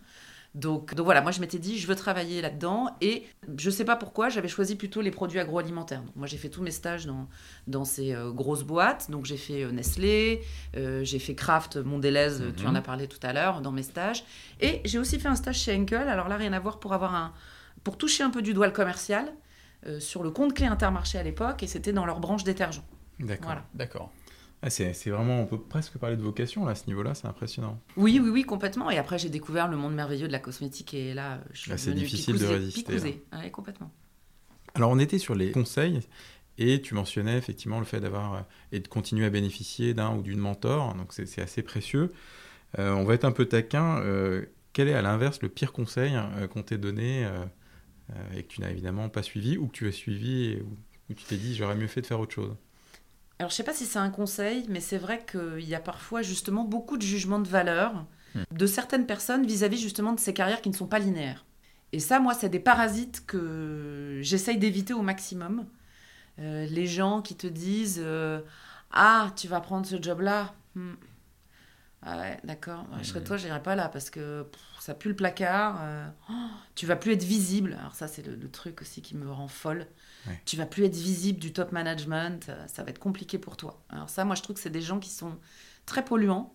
[0.55, 2.95] Donc, donc voilà, moi je m'étais dit, je veux travailler là-dedans.
[3.01, 3.25] Et
[3.57, 6.03] je ne sais pas pourquoi, j'avais choisi plutôt les produits agroalimentaires.
[6.03, 7.29] Donc, moi j'ai fait tous mes stages dans,
[7.67, 9.11] dans ces euh, grosses boîtes.
[9.11, 10.43] Donc j'ai fait euh, Nestlé,
[10.77, 12.77] euh, j'ai fait Kraft, Mondelez, tu en mhm.
[12.77, 14.25] as parlé tout à l'heure, dans mes stages.
[14.61, 16.09] Et j'ai aussi fait un stage chez Henkel.
[16.09, 17.33] Alors là, rien à voir pour avoir un.
[17.83, 19.33] pour toucher un peu du doigt le commercial
[19.99, 21.63] sur le compte clé Intermarché à l'époque.
[21.63, 22.83] Et c'était dans leur branche détergent.
[23.19, 23.47] D'accord.
[23.47, 23.65] Voilà.
[23.75, 24.11] D'accord.
[24.65, 27.81] Ah, c'est vraiment, on peut presque parler de vocation là, à ce niveau-là, c'est impressionnant.
[27.97, 28.91] Oui, oui, oui, complètement.
[28.91, 31.93] Et après, j'ai découvert le monde merveilleux de la cosmétique et là, je suis C'est
[31.93, 33.21] difficile de résister.
[33.33, 33.91] Oui, complètement.
[34.75, 36.01] Alors, on était sur les conseils
[36.59, 38.41] et tu mentionnais effectivement le fait d'avoir euh,
[38.71, 42.13] et de continuer à bénéficier d'un ou d'une mentor, donc c'est assez précieux.
[42.79, 43.99] Euh, on va être un peu taquin.
[43.99, 46.17] Euh, quel est à l'inverse le pire conseil
[46.51, 47.29] qu'on t'ait donné
[48.35, 51.25] et que tu n'as évidemment pas suivi ou que tu as suivi et où tu
[51.25, 52.57] t'es dit j'aurais mieux fait de faire autre chose?
[53.43, 56.23] Alors, je sais pas si c'est un conseil, mais c'est vrai qu'il y a parfois
[56.23, 58.43] justement beaucoup de jugements de valeur hmm.
[58.53, 61.45] de certaines personnes vis-à-vis justement de ces carrières qui ne sont pas linéaires.
[61.91, 65.67] Et ça, moi, c'est des parasites que j'essaye d'éviter au maximum.
[66.39, 68.43] Euh, les gens qui te disent euh,
[68.93, 70.93] Ah, tu vas prendre ce job-là hmm.
[72.05, 72.85] Ah ouais, d'accord.
[73.01, 74.45] Je serais toi, j'irai pas là parce que
[74.81, 75.79] ça pue le placard.
[75.81, 76.33] Euh, oh,
[76.75, 77.77] tu vas plus être visible.
[77.79, 79.87] Alors, ça, c'est le, truc aussi qui me rend folle.
[80.45, 83.83] Tu vas plus être visible du top management, euh, ça va être compliqué pour toi.
[83.89, 85.37] Alors ça, moi, je trouve que c'est des gens qui sont
[85.87, 86.55] très polluants.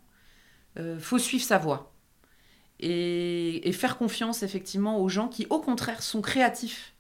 [0.80, 1.94] Euh, faut suivre sa voie.
[2.80, 6.94] Et, faire confiance, effectivement, aux gens qui, au contraire, sont créatifs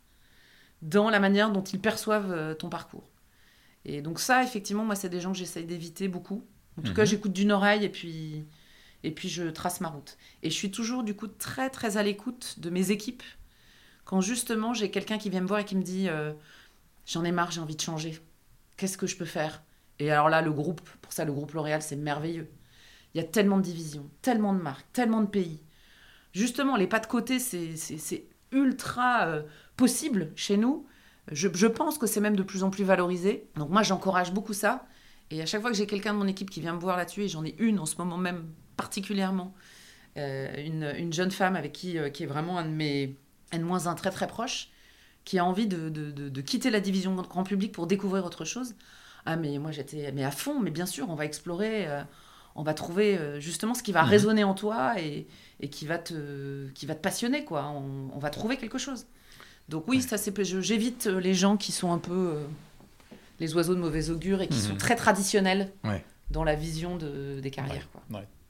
[0.81, 3.09] dans la manière dont ils perçoivent euh, ton parcours.
[3.85, 6.43] Et donc ça, effectivement, moi, c'est des gens que j'essaye d'éviter beaucoup.
[6.77, 7.07] En tout cas, mhm.
[7.07, 8.45] j'écoute d'une oreille et puis,
[9.03, 10.17] et puis je trace ma route.
[10.43, 13.23] Et je suis toujours, du coup, très, très à l'écoute de mes équipes
[14.05, 16.33] Quand justement j'ai quelqu'un qui vient me voir et qui me dit euh,
[17.05, 18.19] J'en ai marre, j'ai envie de changer.
[18.75, 19.63] Qu'est-ce que je peux faire?
[19.99, 22.49] Et alors là, le groupe, pour ça, le groupe L'Oréal, c'est merveilleux.
[23.13, 25.59] Il y a tellement de divisions, tellement de marques, tellement de pays.
[26.33, 29.41] Justement, les pas de côté, c'est ultra euh,
[29.75, 30.85] possible chez nous.
[31.31, 33.47] Je, je pense que c'est même de plus en plus valorisé.
[33.55, 34.85] Donc moi, j'encourage beaucoup ça.
[35.31, 37.23] Et à chaque fois que j'ai quelqu'un de mon équipe qui vient me voir là-dessus,
[37.23, 38.45] et j'en ai une en ce moment même
[38.77, 39.53] particulièrement,
[40.17, 43.15] euh, une, une, jeune femme avec qui, euh, qui est vraiment un de mes
[43.51, 44.69] N-1 très très proche,
[45.25, 48.75] qui a envie de, de, de, quitter la division grand public pour découvrir autre chose.
[49.25, 52.01] Ah mais moi j'étais mais à fond, mais bien sûr on va explorer, euh,
[52.55, 54.09] on va trouver justement ce qui va mhm.
[54.09, 55.27] résonner en toi et,
[55.59, 57.65] et, qui, va te, qui va te passionner quoi.
[57.67, 59.05] On, on va trouver quelque chose.
[59.67, 62.37] Donc oui, ça c'est j'évite les gens qui sont un peu
[63.39, 64.79] les oiseaux de mauvais augure et qui sont mhm.
[64.79, 65.71] très traditionnels
[66.31, 67.87] dans la vision de, des carrières.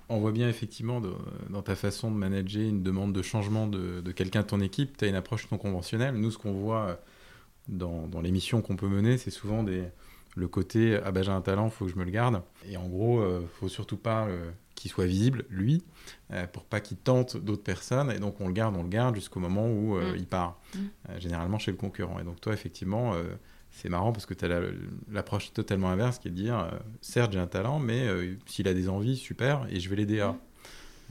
[0.10, 1.02] On voit bien effectivement
[1.50, 5.06] dans ta façon de manager une demande de changement de, quelqu'un de ton équipe, tu
[5.06, 6.16] as une approche non conventionnelle.
[6.16, 6.96] Nous, ce qu'on voit euh,
[7.68, 9.84] dans, dans les missions qu'on peut mener, c'est souvent des,
[10.38, 12.42] le côté ah bah j'ai un talent, faut que je me le garde.
[12.70, 15.84] Et en gros, euh, faut surtout pas euh, qu'il soit visible, lui,
[16.54, 18.10] pour pas qu'il tente d'autres personnes.
[18.12, 20.16] Et donc on le garde, on le garde jusqu'au moment où mm.
[20.16, 20.80] il part, mm.
[21.18, 22.18] généralement chez le concurrent.
[22.20, 23.14] Et donc toi, effectivement,
[23.78, 24.62] c'est marrant parce que tu as
[25.12, 26.70] l'approche totalement inverse qui est de dire euh,
[27.02, 30.20] certes j'ai un talent mais euh, s'il a des envies super et je vais l'aider
[30.20, 30.36] à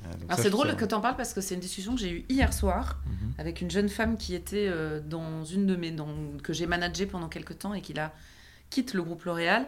[0.04, 2.24] euh, c'est drôle que tu en parles parce que c'est une discussion que j'ai eue
[2.28, 3.32] hier soir mhm.
[3.38, 4.70] avec une jeune femme qui était
[5.08, 6.08] dans une de mes dans,
[6.42, 8.12] que j'ai managée pendant quelques temps et qui la
[8.68, 9.66] quitte le groupe L'Oréal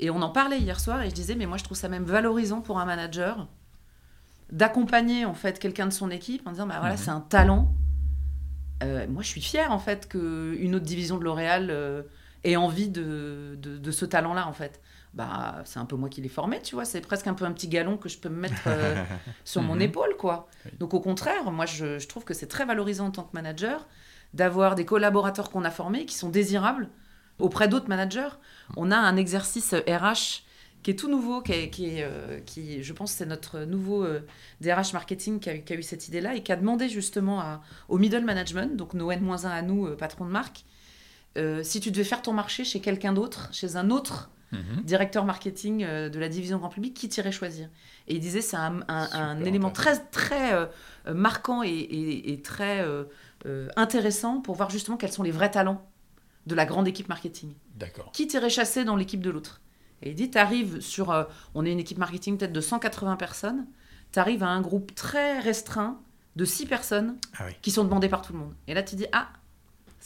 [0.00, 2.04] et on en parlait hier soir et je disais mais moi je trouve ça même
[2.04, 3.46] valorisant pour un manager
[4.50, 7.00] d'accompagner en fait quelqu'un de son équipe en disant bah voilà mhm.
[7.00, 7.72] c'est un talent
[8.82, 12.04] moi je suis fière en fait que une autre division de L'Oréal
[12.44, 14.80] et envie de, de, ce talent-là, en fait.
[15.14, 16.84] Bah, c'est un peu moi qui l'ai formé, tu vois.
[16.84, 19.02] C'est presque un peu un petit galon que je peux me mettre euh,
[19.44, 19.82] sur mon mhm.
[19.82, 20.48] épaule, quoi.
[20.78, 23.86] Donc, au contraire, moi, je, je trouve que c'est très valorisant en tant que manager
[24.34, 26.88] d'avoir des collaborateurs qu'on a formés qui sont désirables
[27.38, 28.28] auprès d'autres managers.
[28.76, 30.44] On a un exercice RH
[30.82, 34.06] qui est tout nouveau, qui, est, qui, euh, qui je pense, c'est notre nouveau
[34.60, 37.62] DRH marketing qui a, qui a eu cette idée-là et qui a demandé justement à,
[37.88, 40.64] au middle management, donc nos N-1 à nous, euh, patrons de marque,
[41.36, 44.82] euh, si tu devais faire ton marché chez quelqu'un d'autre, chez un autre mhm.
[44.82, 47.68] directeur marketing euh, de la division grand public, qui t'irait choisir?
[48.06, 50.66] Et il disait c'est un, un, élément très, très euh,
[51.14, 52.84] marquant et, très
[53.76, 55.86] intéressant pour voir justement quels sont les vrais talents
[56.46, 57.52] de la grande équipe marketing.
[57.76, 58.10] D'accord.
[58.12, 59.60] Qui t'irait chasser dans l'équipe de l'autre?
[60.02, 61.26] Et il dit tu arrives sur.
[61.54, 63.66] on est une équipe marketing peut-être de 180 personnes,
[64.12, 66.00] tu arrives à un groupe très restreint
[66.36, 68.54] de 6 personnes ah qui sont demandées par tout le monde.
[68.66, 69.28] Et là tu dis ah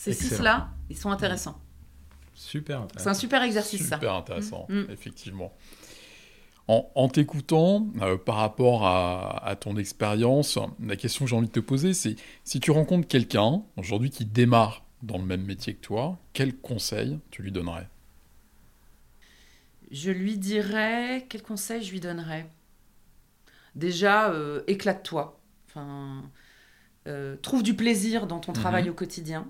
[0.02, 1.60] ces six-là, ils sont intéressants.
[2.34, 3.96] Super C'est un super exercice, ça.
[3.96, 4.80] Super intéressant, mm.
[4.80, 4.86] Mm.
[4.90, 5.52] effectivement.
[6.66, 11.60] En, t'écoutant, euh, par rapport à, ton expérience, la question que j'ai envie de te
[11.60, 16.18] poser, c'est si tu rencontres quelqu'un aujourd'hui qui démarre dans le même métier que toi,
[16.32, 17.88] quel conseil tu lui donnerais?
[19.90, 22.48] Je lui dirais, quel conseil je lui donnerais?
[23.74, 25.38] Déjà, euh, éclate-toi.
[25.68, 26.24] Enfin,
[27.06, 28.90] euh, trouve du plaisir dans ton travail mhm.
[28.90, 29.46] au quotidien.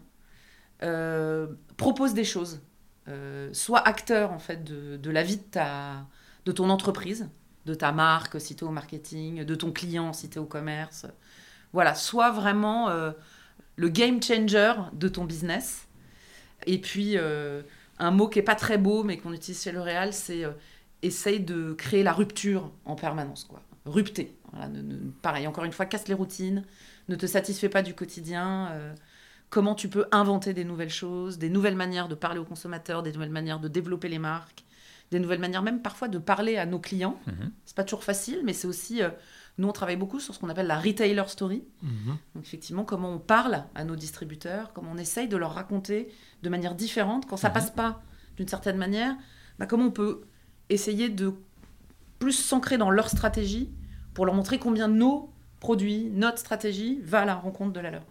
[0.83, 2.61] Euh, propose des choses.
[3.09, 6.07] Euh, sois acteur en fait de, la vie de, ta,
[6.45, 7.29] de ton entreprise,
[7.67, 10.47] de ta marque si tu es au marketing, de ton client si tu es au
[10.47, 11.07] commerce.
[11.73, 13.13] Voilà, sois vraiment euh,
[13.77, 15.87] le game changer de ton business.
[16.67, 17.17] Et puis,
[17.99, 20.45] un mot qui est pas très beau, mais qu'on utilise chez L'Oréal, c'est
[21.03, 23.43] essaye de créer la rupture en permanence.
[23.43, 23.61] Quoi.
[23.85, 24.37] Rupter.
[25.23, 26.65] pareil, encore une fois, casse les routines,
[27.09, 28.95] ne te satisfais pas du quotidien
[29.53, 33.13] comment tu peux inventer des nouvelles choses, des nouvelles manières de parler aux consommateurs, des
[33.13, 34.65] nouvelles manières de développer les marques,
[35.11, 37.21] des nouvelles manières même parfois de parler à nos clients.
[37.27, 37.53] Mhm.
[37.67, 39.03] C'est pas toujours facile, mais c'est aussi.
[39.03, 39.11] Euh,
[39.59, 41.65] nous, on travaille beaucoup sur ce qu'on appelle la retailer story.
[41.83, 42.17] Mhm.
[42.35, 46.09] Donc, effectivement, comment on parle à nos distributeurs, comment on essaye de leur raconter
[46.43, 47.27] de manière différente.
[47.29, 47.55] Quand ça mhm.
[47.55, 48.03] passe pas
[48.39, 49.15] d'une certaine manière,
[49.59, 50.23] bah, comment on peut
[50.71, 51.35] essayer de
[52.21, 53.71] plus s'ancrer dans leur stratégie
[54.15, 55.31] pour leur montrer combien nos
[55.61, 58.03] produits, notre stratégie va à la rencontre de la leur.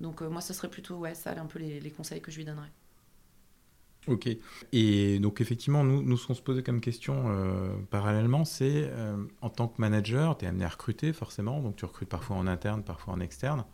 [0.00, 2.44] Donc euh, moi, ce serait plutôt ouais, ça, un peu les, conseils que je lui
[2.44, 2.70] donnerais.
[4.06, 4.28] Ok.
[4.72, 9.16] Et donc effectivement, nous, nous ce qu'on se posait comme question euh, parallèlement, c'est euh,
[9.42, 12.46] en tant que manager, tu es amené à recruter forcément, donc tu recrutes parfois en
[12.46, 13.64] interne, parfois en externe.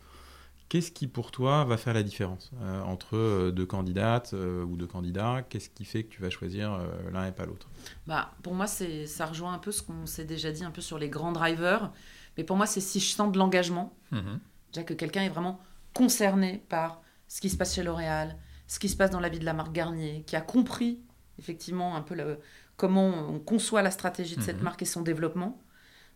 [0.68, 2.50] Qu'est-ce qui pour toi va faire la différence
[2.86, 5.46] entre deux candidates ou deux candidats?
[5.48, 6.80] Qu'est-ce qui fait que tu vas choisir
[7.12, 7.68] l'un et pas l'autre?
[8.08, 10.98] Bah, Pour moi, ça rejoint un peu ce qu'on s'est déjà dit un peu sur
[10.98, 11.92] les grands drivers.
[12.36, 14.38] Mais pour moi, c'est si je sens de l'engagement, mmh
[14.72, 15.60] déjà que quelqu'un est vraiment
[15.96, 18.36] concerné par ce qui se passe chez L'Oréal,
[18.66, 21.00] ce qui se passe dans la vie de la marque Garnier, qui a compris
[21.38, 22.38] effectivement un peu le,
[22.76, 24.64] comment on conçoit la stratégie de cette mhm.
[24.64, 25.62] marque et son développement.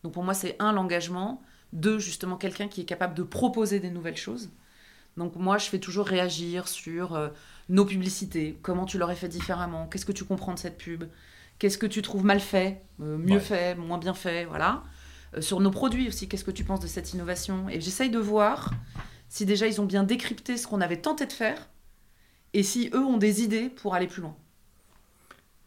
[0.03, 3.91] Donc pour moi, c'est un, l'engagement, deux, justement, quelqu'un qui est capable de proposer des
[3.91, 4.51] nouvelles choses.
[5.17, 7.29] Donc moi, je fais toujours réagir sur euh,
[7.69, 11.05] nos publicités, comment tu l'aurais fait différemment, qu'est-ce que tu comprends de cette pub,
[11.59, 13.41] qu'est-ce que tu trouves mal fait, euh, mieux Ouais.
[13.41, 14.83] fait, moins bien fait, voilà.
[15.37, 17.69] Euh, sur nos produits aussi, qu'est-ce que tu penses de cette innovation?
[17.69, 18.71] Et j'essaye de voir
[19.31, 21.71] si déjà ils ont bien décrypté ce qu'on avait tenté de faire
[22.53, 24.37] et si eux ont des idées pour aller plus loin.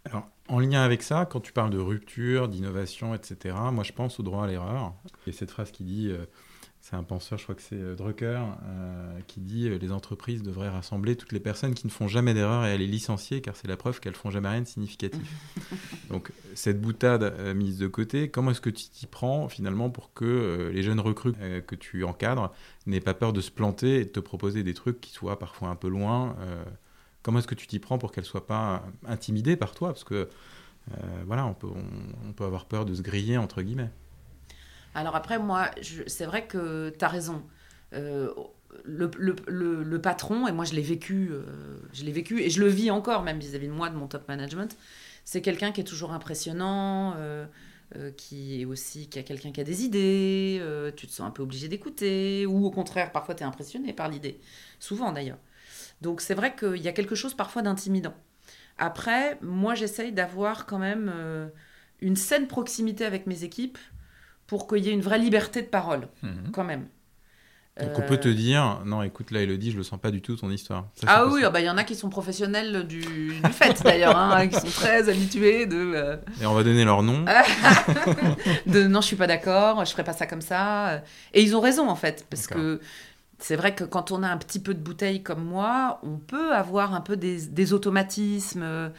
[0.06, 4.20] Alors, en lien avec ça, quand tu parles de rupture, d'innovation, etc., moi je pense
[4.20, 4.94] au droit à l'erreur.
[5.26, 6.26] Et cette phrase qui dit, euh,
[6.84, 10.44] c'est un penseur, je crois que c'est euh, Drucker, euh, qui dit euh, les entreprises
[10.44, 13.70] devraient rassembler toutes les personnes qui ne font jamais d'erreur et les licencier, car c'est
[13.70, 15.26] la preuve qu'elles font jamais rien de significatif.
[16.10, 20.14] Donc, cette boutade euh, mise de côté, comment est-ce que tu t'y prends finalement pour
[20.14, 21.32] que les jeunes recrues
[21.66, 22.52] que tu encadres
[22.86, 25.70] n'aient pas peur de se planter et de te proposer des trucs qui soient parfois
[25.70, 26.36] un peu loin
[27.22, 29.90] Comment est-ce que tu t'y prends pour qu'elles soient pas intimidées par toi?
[29.90, 30.28] Parce que
[31.26, 33.90] voilà, on peut, on, on peut avoir peur de se griller entre guillemets.
[34.96, 35.72] Alors après, moi,
[36.08, 37.44] c'est vrai que tu as raison.
[37.94, 38.32] Euh,
[38.86, 41.44] le, patron, et moi je l'ai vécu, euh,
[41.94, 44.28] je l'ai vécu, et je le vis encore même vis-à-vis de moi, de mon top
[44.28, 44.76] management,
[45.26, 47.46] c'est quelqu'un qui est toujours impressionnant, euh,
[48.18, 50.60] qui est aussi, qui a quelqu'un qui a des idées,
[50.98, 54.10] tu te sens un peu obligé d'écouter, ou au contraire, parfois tu es impressionné par
[54.10, 54.40] l'idée.
[54.80, 55.38] Souvent d'ailleurs.
[56.02, 58.16] Donc c'est vrai qu'il y a quelque chose parfois d'intimidant.
[58.80, 61.14] Après, moi j'essaye d'avoir quand même
[62.02, 63.78] une saine proximité avec mes équipes
[64.54, 66.52] pour qu'il y ait une vraie liberté de parole, Mhm.
[66.54, 66.86] quand même.
[67.82, 70.22] Donc Euh, on peut te dire, non, écoute, là, Elodie, je le sens pas du
[70.22, 70.90] tout ton histoire.
[70.94, 73.82] Ça, Ah oui, ah bah, il y en a qui sont professionnels du, du fait
[73.84, 77.26] d'ailleurs, hein, qui sont très habitués de, euh, Et on va donner leur nom.
[78.68, 81.02] de non, je suis pas d'accord, je ferai pas ça comme ça.
[81.34, 82.80] Et ils ont raison en fait, parce que
[83.40, 86.54] c'est vrai que quand on a un petit peu de bouteille comme moi, on peut
[86.54, 88.92] avoir un peu des, des automatismes.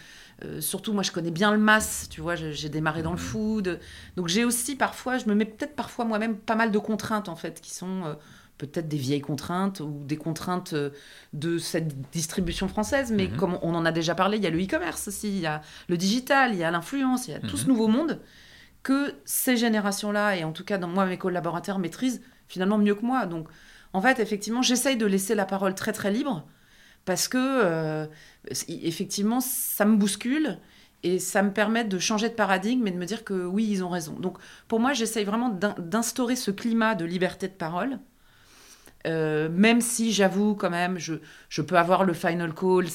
[0.42, 3.22] Euh, surtout, moi, je connais bien le mass, tu vois, j'ai démarré dans le Mhm.
[3.22, 3.80] food.
[4.16, 7.36] Donc, j'ai aussi parfois, je me mets peut-être parfois moi-même pas mal de contraintes, en
[7.36, 8.14] fait, qui sont euh,
[8.58, 10.90] peut-être des vieilles contraintes ou des contraintes euh,
[11.32, 13.12] de cette distribution française.
[13.12, 13.36] Mais Mhm.
[13.36, 15.60] comme on en a déjà parlé, il y a le e-commerce aussi, il y a
[15.88, 17.68] le digital, il y a l'influence, il y a tout ce Mhm.
[17.68, 18.20] nouveau monde
[18.82, 23.04] que ces générations-là, et en tout cas, dans moi, mes collaborateurs maîtrisent finalement mieux que
[23.04, 23.26] moi.
[23.26, 23.48] Donc,
[23.92, 26.46] en fait, effectivement, j'essaye de laisser la parole très, très libre
[27.04, 28.06] parce que, euh,
[28.68, 30.58] effectivement, ça me bouscule
[31.02, 33.84] et ça me permet de changer de paradigme et de me dire que oui, ils
[33.84, 34.14] ont raison.
[34.18, 34.38] Donc,
[34.68, 37.98] pour moi, j'essaye vraiment d'in- d'instaurer ce climat de liberté de parole.
[39.06, 41.14] Euh, même si j'avoue quand même, je,
[41.50, 42.86] je peux avoir le final call,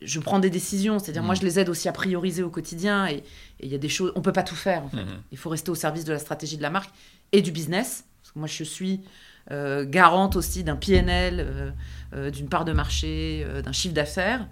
[0.00, 1.26] je prends des décisions, c'est-à-dire Mm.
[1.26, 3.22] moi je les aide aussi à prioriser au quotidien et
[3.60, 4.96] il y a des choses, on peut pas tout faire en fait.
[5.04, 5.22] Mhm.
[5.32, 6.90] Il faut rester au service de la stratégie de la marque
[7.32, 8.04] et du business.
[8.22, 9.00] Parce que moi, je suis
[9.84, 11.70] garante aussi d'un PNL, euh,
[12.14, 14.46] euh, d'une part de marché, euh, d'un chiffre d'affaires.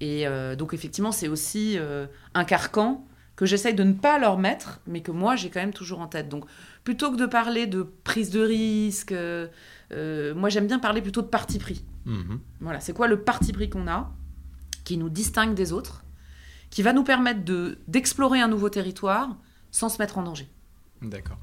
[0.00, 3.06] Et euh, donc, effectivement, c'est aussi euh, un carcan
[3.36, 6.06] que j'essaye de ne pas leur mettre, mais que moi, j'ai quand même toujours en
[6.06, 6.28] tête.
[6.28, 6.44] Donc,
[6.84, 9.46] plutôt que de parler de prise de risque, euh,
[9.92, 11.84] euh, moi, j'aime bien parler plutôt de parti pris.
[12.04, 12.40] Mhm.
[12.60, 14.12] Voilà, c'est quoi le parti pris qu'on a,
[14.84, 16.04] qui nous distingue des autres,
[16.70, 19.36] qui va nous permettre de- d'explorer un nouveau territoire
[19.70, 20.48] sans se mettre en danger.
[21.08, 21.38] D'accord.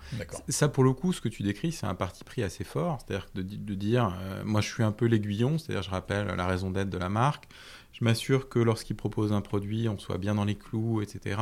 [0.48, 3.00] Ça, pour le coup, ce que tu décris, c'est un parti pris assez fort.
[3.06, 6.28] C'est-à-dire de, di- de dire, euh, moi, je suis un peu l'aiguillon, c'est-à-dire je rappelle
[6.28, 7.48] la raison d'être de la marque.
[7.94, 11.40] Je m'assure que lorsqu'il propose un produit, on soit bien dans les clous, etc.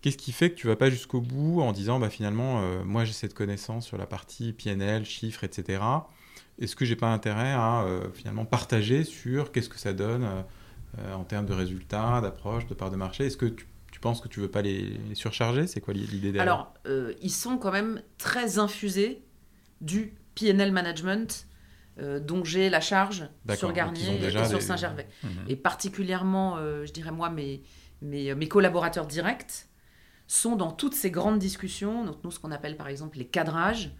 [0.00, 3.04] Qu'est-ce qui fait que tu vas pas jusqu'au bout en disant, bah, finalement, euh, moi,
[3.04, 5.80] j'ai cette connaissance sur la partie PNL, chiffres, etc.
[6.60, 10.26] Est-ce que j'ai pas intérêt à euh, finalement partager sur qu'est-ce que ça donne
[11.14, 13.24] en termes de résultats, d'approche, de part de marché?
[13.24, 13.66] Est-ce que tu
[14.02, 15.66] penses que tu veux pas les, surcharger?
[15.66, 16.42] C'est quoi l'idée derrière?
[16.42, 19.22] Alors, euh, ils sont quand même très infusés
[19.80, 21.46] du PNL management
[21.98, 25.08] euh, dont j'ai la charge sur Garnier et sur des- Saint-Gervais.
[25.22, 25.30] Mhm.
[25.48, 27.62] Et particulièrement, euh, je dirais moi, mes,
[28.02, 29.66] mes, mes collaborateurs directs
[30.26, 33.92] sont dans toutes ces grandes discussions, donc nous ce qu'on appelle par exemple les cadrages.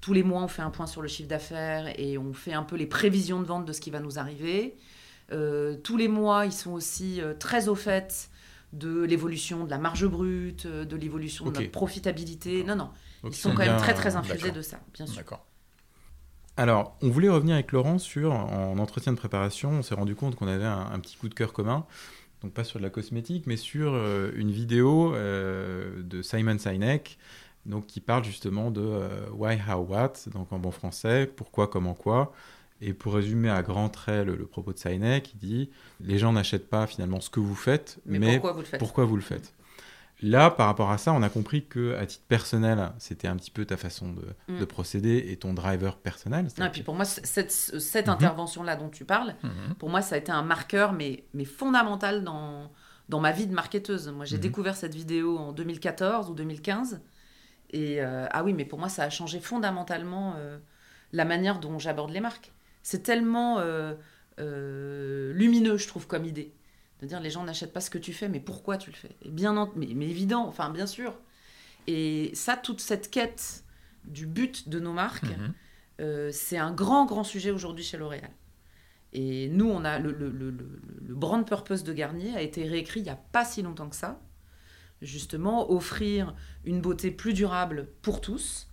[0.00, 2.62] Tous les mois, on fait un point sur le chiffre d'affaires et on fait un
[2.62, 4.76] peu les prévisions de vente de ce qui va nous arriver.
[5.82, 8.30] Tous les mois, ils sont aussi très au fait
[8.72, 12.64] de l'évolution de la marge brute, euh, de l'évolution de notre profitabilité.
[12.64, 12.90] Non, non,
[13.24, 15.16] ils sont quand même très très infusés de ça, bien sûr.
[15.16, 15.44] D'accord.
[16.56, 20.34] Alors, on voulait revenir avec Laurent sur, en entretien de préparation, on s'est rendu compte
[20.34, 21.86] qu'on avait un, un petit coup de cœur commun,
[22.42, 27.18] donc pas sur de la cosmétique, mais sur euh, une vidéo euh, de Simon Sinek,
[27.66, 31.94] donc qui parle justement de euh, why, how, what, donc en bon français, pourquoi, comment,
[31.94, 32.32] quoi.
[32.80, 35.70] Et pour résumer à grands traits le, le propos de Sinek, il dit
[36.00, 38.78] les gens n'achètent pas finalement ce que vous faites, Mais, mais, pourquoi vous le faites?
[38.80, 39.52] pourquoi vous le faites?
[40.20, 43.52] Là, par rapport à ça, on a compris que à titre personnel, c'était un petit
[43.52, 44.58] peu ta façon de, Mm.
[44.58, 46.48] de procéder et ton driver personnel.
[46.58, 48.12] Non, et puis pour moi, cette, cette Mhm.
[48.14, 49.74] intervention-là dont tu parles, Mhm.
[49.78, 52.70] pour moi, ça a été un marqueur, mais, mais fondamental dans,
[53.08, 54.08] dans ma vie de marketeuse.
[54.08, 54.42] Moi, j'ai Mhm.
[54.42, 57.00] découvert cette vidéo en 2014 ou 2015.
[57.70, 60.58] Et euh, ah oui, mais pour moi, ça a changé fondamentalement euh,
[61.12, 62.50] la manière dont j'aborde les marques.
[62.82, 63.94] C'est tellement euh,
[64.38, 66.54] euh, lumineux, je trouve, comme idée.
[67.00, 69.16] De dire les gens n'achètent pas ce que tu fais, mais pourquoi tu le fais?
[69.22, 71.14] Et bien, mais, mais, évident, enfin bien sûr.
[71.86, 73.64] Et ça, toute cette quête
[74.04, 75.54] du but de nos marques, mhm.
[76.00, 78.30] euh, c'est un grand, grand sujet aujourd'hui chez L'Oréal.
[79.12, 83.00] Et nous, on a le, le, le, le, brand purpose de Garnier a été réécrit
[83.00, 84.20] il n'y a pas si longtemps que ça.
[85.00, 88.68] Justement, offrir une beauté plus durable pour tous.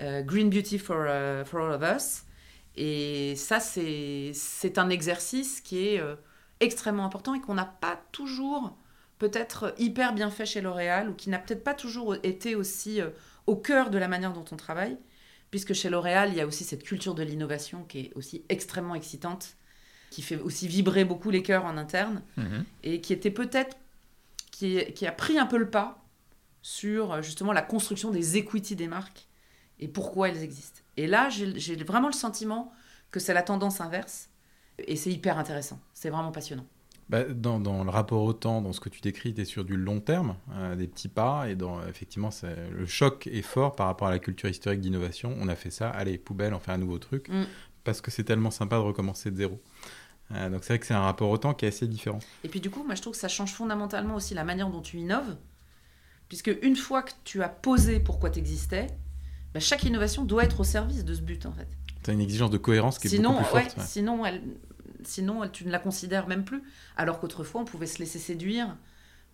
[0.00, 1.06] Green Beauty for,
[1.46, 2.24] for all of us.
[2.76, 6.16] Et ça, c'est un exercice qui est euh,
[6.60, 8.76] extrêmement important et qu'on n'a pas toujours
[9.18, 13.10] peut-être hyper bien fait chez L'Oréal ou qui n'a peut-être pas toujours été aussi euh,
[13.46, 14.96] au cœur de la manière dont on travaille,
[15.50, 18.94] puisque chez L'Oréal, il y a aussi cette culture de l'innovation qui est aussi extrêmement
[18.94, 19.56] excitante,
[20.10, 22.64] qui fait aussi vibrer beaucoup les cœurs en interne, mhm.
[22.82, 23.76] et qui était peut-être,
[24.50, 26.04] qui, qui a pris un peu le pas
[26.62, 29.28] sur justement la construction des equity des marques
[29.82, 30.80] et pourquoi elles existent.
[30.96, 32.72] Et là, j'ai vraiment le sentiment
[33.10, 34.30] que c'est la tendance inverse.
[34.78, 35.80] Et c'est hyper intéressant.
[35.92, 36.64] C'est vraiment passionnant.
[37.08, 39.64] Bah, dans, dans, le rapport au temps, dans ce que tu décris, tu es sur
[39.64, 42.30] du long terme, euh, des petits pas, et dans, effectivement,
[42.70, 45.36] le choc est fort par rapport à la culture historique d'innovation.
[45.38, 47.44] On a fait ça, allez, poubelle, on fait un nouveau truc, mm.
[47.84, 49.60] parce que c'est tellement sympa de recommencer de zéro.
[50.30, 52.20] Euh, donc c'est vrai que c'est un rapport au temps qui est assez différent.
[52.44, 54.80] Et puis du coup, moi je trouve que ça change fondamentalement aussi la manière dont
[54.80, 55.36] tu innoves,
[56.28, 58.86] puisque une fois que tu as posé pourquoi tu existais,
[59.54, 61.68] bah, chaque innovation doit être au service de ce but en fait.
[62.02, 63.80] Tu as une exigence de cohérence qui est beaucoup plus forte.
[63.80, 64.42] Sinon, elle,
[65.04, 66.62] sinon tu ne la considères même plus.
[66.96, 68.76] Alors qu'autrefois, on pouvait se laisser séduire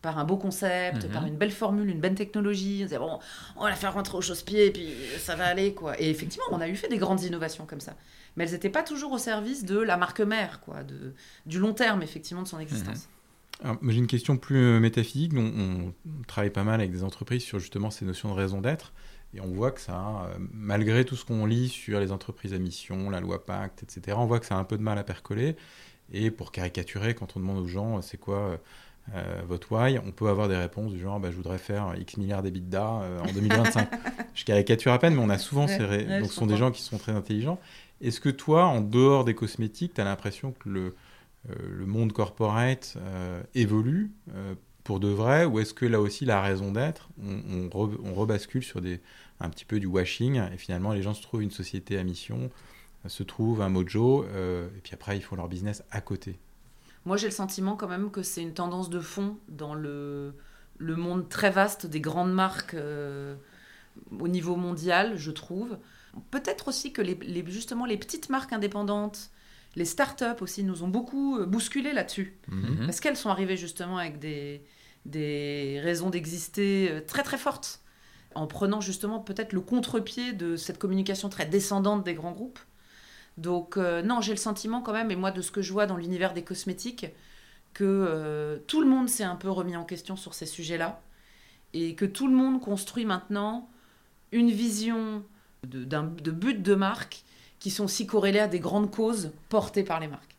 [0.02, 1.10] par un beau concept, mhm.
[1.10, 2.80] par une belle formule, une belle technologie.
[2.82, 3.18] On disait, bon,
[3.56, 4.88] on va la faire rentrer au chausse-pied et puis
[5.18, 5.74] ça va aller.
[5.74, 6.00] quoi.
[6.00, 7.96] Et effectivement, on a eu fait des grandes innovations comme ça.
[8.36, 11.14] Mais elles n'étaient pas toujours au service de la marque mère, quoi, de,
[11.46, 13.08] du long terme, effectivement, de son existence.
[13.64, 13.90] Mhm.
[13.90, 15.32] J'ai une question plus euh, métaphysique.
[15.34, 18.92] On, on, travaille pas mal avec des entreprises sur justement ces notions de raison d'être.
[19.34, 22.58] Et on voit que ça, euh, malgré tout ce qu'on lit sur les entreprises à
[22.58, 25.04] mission, la loi Pacte, etc., on voit que ça a un peu de mal à
[25.04, 25.56] percoler.
[26.12, 28.58] Et pour caricaturer, quand on demande aux gens c'est quoi
[29.14, 32.16] euh, votre why, on peut avoir des réponses du genre bah, je voudrais faire X
[32.16, 33.88] milliards d'EBITDA euh, en 2025.
[34.34, 35.84] je caricature à peine, mais on a souvent ces.
[35.84, 36.04] Ré...
[36.20, 37.60] Donc ce sont des gens qui sont très intelligents.
[38.00, 40.94] Est-ce que toi, en dehors des cosmétiques, tu as l'impression que le,
[41.48, 42.96] le monde corporate
[43.54, 44.12] évolue
[44.88, 48.80] pour de vrai Ou est-ce que là aussi, la raison d'être, on, on, rebascule sur
[48.80, 49.02] des,
[49.38, 52.50] un petit peu du washing et finalement les gens se trouvent une société à mission,
[53.06, 56.38] se trouvent un mojo, euh, et puis après ils font leur business à côté
[57.04, 60.32] Moi j'ai le sentiment quand même que c'est une tendance de fond dans le,
[60.78, 63.36] le monde très vaste des grandes marques euh,
[64.18, 65.76] au niveau mondial, je trouve.
[66.30, 69.32] Peut-être aussi que les, justement les petites marques indépendantes,
[69.76, 72.38] les startups aussi nous ont beaucoup euh, bousculé là-dessus.
[72.48, 72.86] Mhm.
[72.86, 74.62] Parce qu'elles sont arrivées justement avec des,
[75.08, 77.80] des raisons d'exister euh, très très fortes,
[78.34, 82.58] en prenant justement peut-être le contre-pied de cette communication très descendante des grands groupes.
[83.36, 85.86] Donc euh, non, j'ai le sentiment quand même, et moi de ce que je vois
[85.86, 87.06] dans l'univers des cosmétiques,
[87.74, 91.00] que euh, tout le monde s'est un peu remis en question sur ces sujets-là,
[91.72, 93.68] et que tout le monde construit maintenant
[94.32, 95.24] une vision
[95.66, 97.24] de, de but de marque
[97.58, 100.36] qui sont si corrélés à des grandes causes portées par les marques.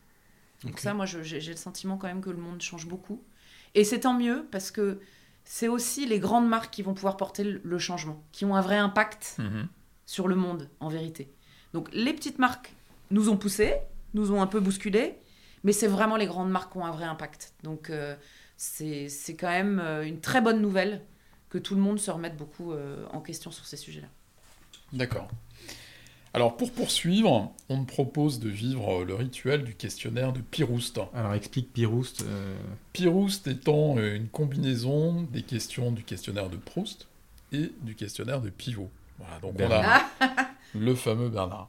[0.64, 3.22] Donc ça, moi, j'ai le sentiment quand même que le monde change beaucoup.
[3.74, 5.00] Et c'est tant mieux parce que
[5.44, 8.76] c'est aussi les grandes marques qui vont pouvoir porter le changement, qui ont un vrai
[8.76, 9.68] impact mhm.
[10.06, 11.32] sur le monde, en vérité.
[11.72, 12.74] Donc les petites marques
[13.10, 13.74] nous ont poussés,
[14.14, 15.18] nous ont un peu bousculés,
[15.64, 17.54] mais c'est vraiment les grandes marques qui ont un vrai impact.
[17.62, 18.16] Donc euh,
[18.56, 19.08] c'est
[19.38, 21.02] quand même euh, une très bonne nouvelle
[21.48, 24.08] que tout le monde se remette beaucoup euh, en question sur ces sujets-là.
[24.92, 25.28] D'accord.
[26.32, 31.00] Alors pour poursuivre, on me propose de vivre le rituel du questionnaire de Pirouste.
[31.12, 32.22] Alors explique Pirouste.
[32.22, 32.56] Euh...
[32.92, 37.08] Pirouste étant euh, une combinaison des questions du questionnaire de Proust
[37.52, 38.90] et du questionnaire de Pivot.
[39.18, 41.68] Voilà, donc on a le fameux Bernard.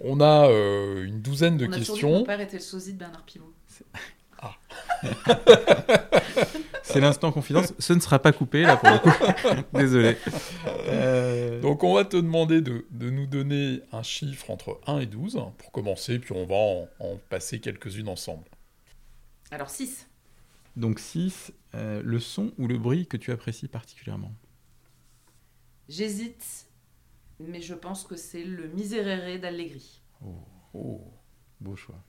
[0.00, 2.10] On a euh, une douzaine de on a questions.
[2.10, 3.52] Mon père était le sosie de Bernard Pivot.
[4.40, 4.54] Ah.
[6.92, 7.74] C'est l'instant confidence.
[7.78, 9.68] Ce ne sera pas coupé, là, pour le coup.
[9.78, 10.16] Désolé.
[10.86, 15.38] Euh, Donc, on va te demander de, nous donner un chiffre entre 1 et 12
[15.58, 16.54] pour commencer, puis on va
[17.00, 18.44] en, passer quelques-unes ensemble.
[19.50, 20.08] Alors, 6.
[20.76, 24.32] Donc, 6, euh, le son ou le bruit que tu apprécies particulièrement?
[25.88, 26.66] J'hésite,
[27.40, 30.02] mais je pense que c'est le Miserere d'Allegri.
[30.24, 30.34] Oh,
[30.74, 31.00] oh,
[31.60, 32.02] beau choix.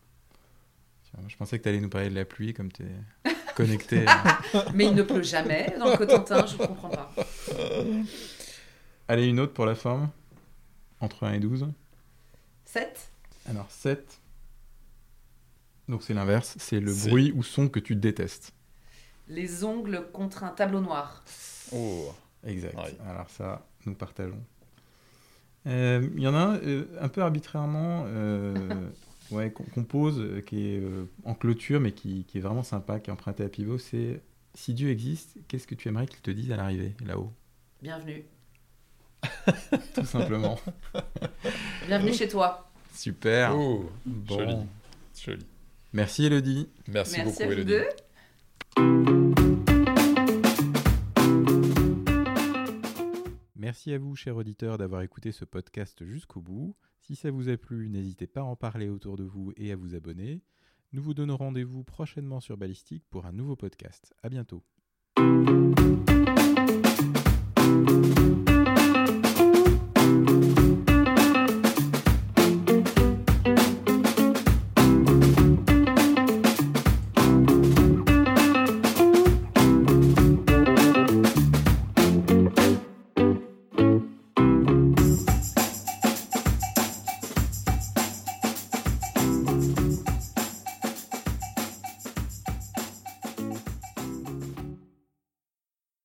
[1.28, 4.06] Je pensais que tu allais nous parler de la pluie comme tu es connecté.
[4.74, 7.14] Mais il ne pleut jamais dans le Cotentin, je ne comprends pas.
[9.08, 10.10] Allez, une autre pour la forme.
[11.02, 11.68] Entre 1 et 12.
[12.66, 13.12] 7.
[13.50, 14.20] Alors, 7.
[15.88, 16.56] Donc, c'est l'inverse.
[16.60, 18.54] C'est le bruit ou son que tu détestes.
[19.28, 21.24] Les ongles contre un tableau noir.
[21.72, 22.14] Oh,
[22.46, 22.78] exact.
[23.08, 24.44] Alors, ça, nous partageons.
[25.68, 28.06] Euh, il y en a un, euh, un peu arbitrairement.
[28.08, 28.56] Euh,
[29.32, 30.82] Ouais, qu'on pose, qui est
[31.24, 34.22] en clôture, mais qui, qui, est vraiment sympa, qui est emprunté à pivot, c'est
[34.54, 37.32] si Dieu existe, qu'est-ce que tu aimerais qu'il te dise à l'arrivée, là-haut?
[37.82, 38.26] Bienvenue.
[39.96, 40.60] Tout simplement.
[41.88, 42.70] Bienvenue chez toi.
[42.94, 43.56] Super.
[43.56, 44.68] Oh, bon.
[45.16, 45.46] Joli.
[45.94, 46.68] Merci Elodie.
[46.88, 47.86] Merci, beaucoup Elodie.
[53.56, 56.76] Merci à vous, chers auditeurs, d'avoir écouté ce podcast jusqu'au bout.
[57.10, 59.76] Si ça vous a plu, n'hésitez pas à en parler autour de vous et à
[59.76, 60.44] vous abonner.
[60.94, 64.14] Nous vous donnons rendez-vous prochainement sur Ballistique pour un nouveau podcast.
[64.22, 64.62] À bientôt.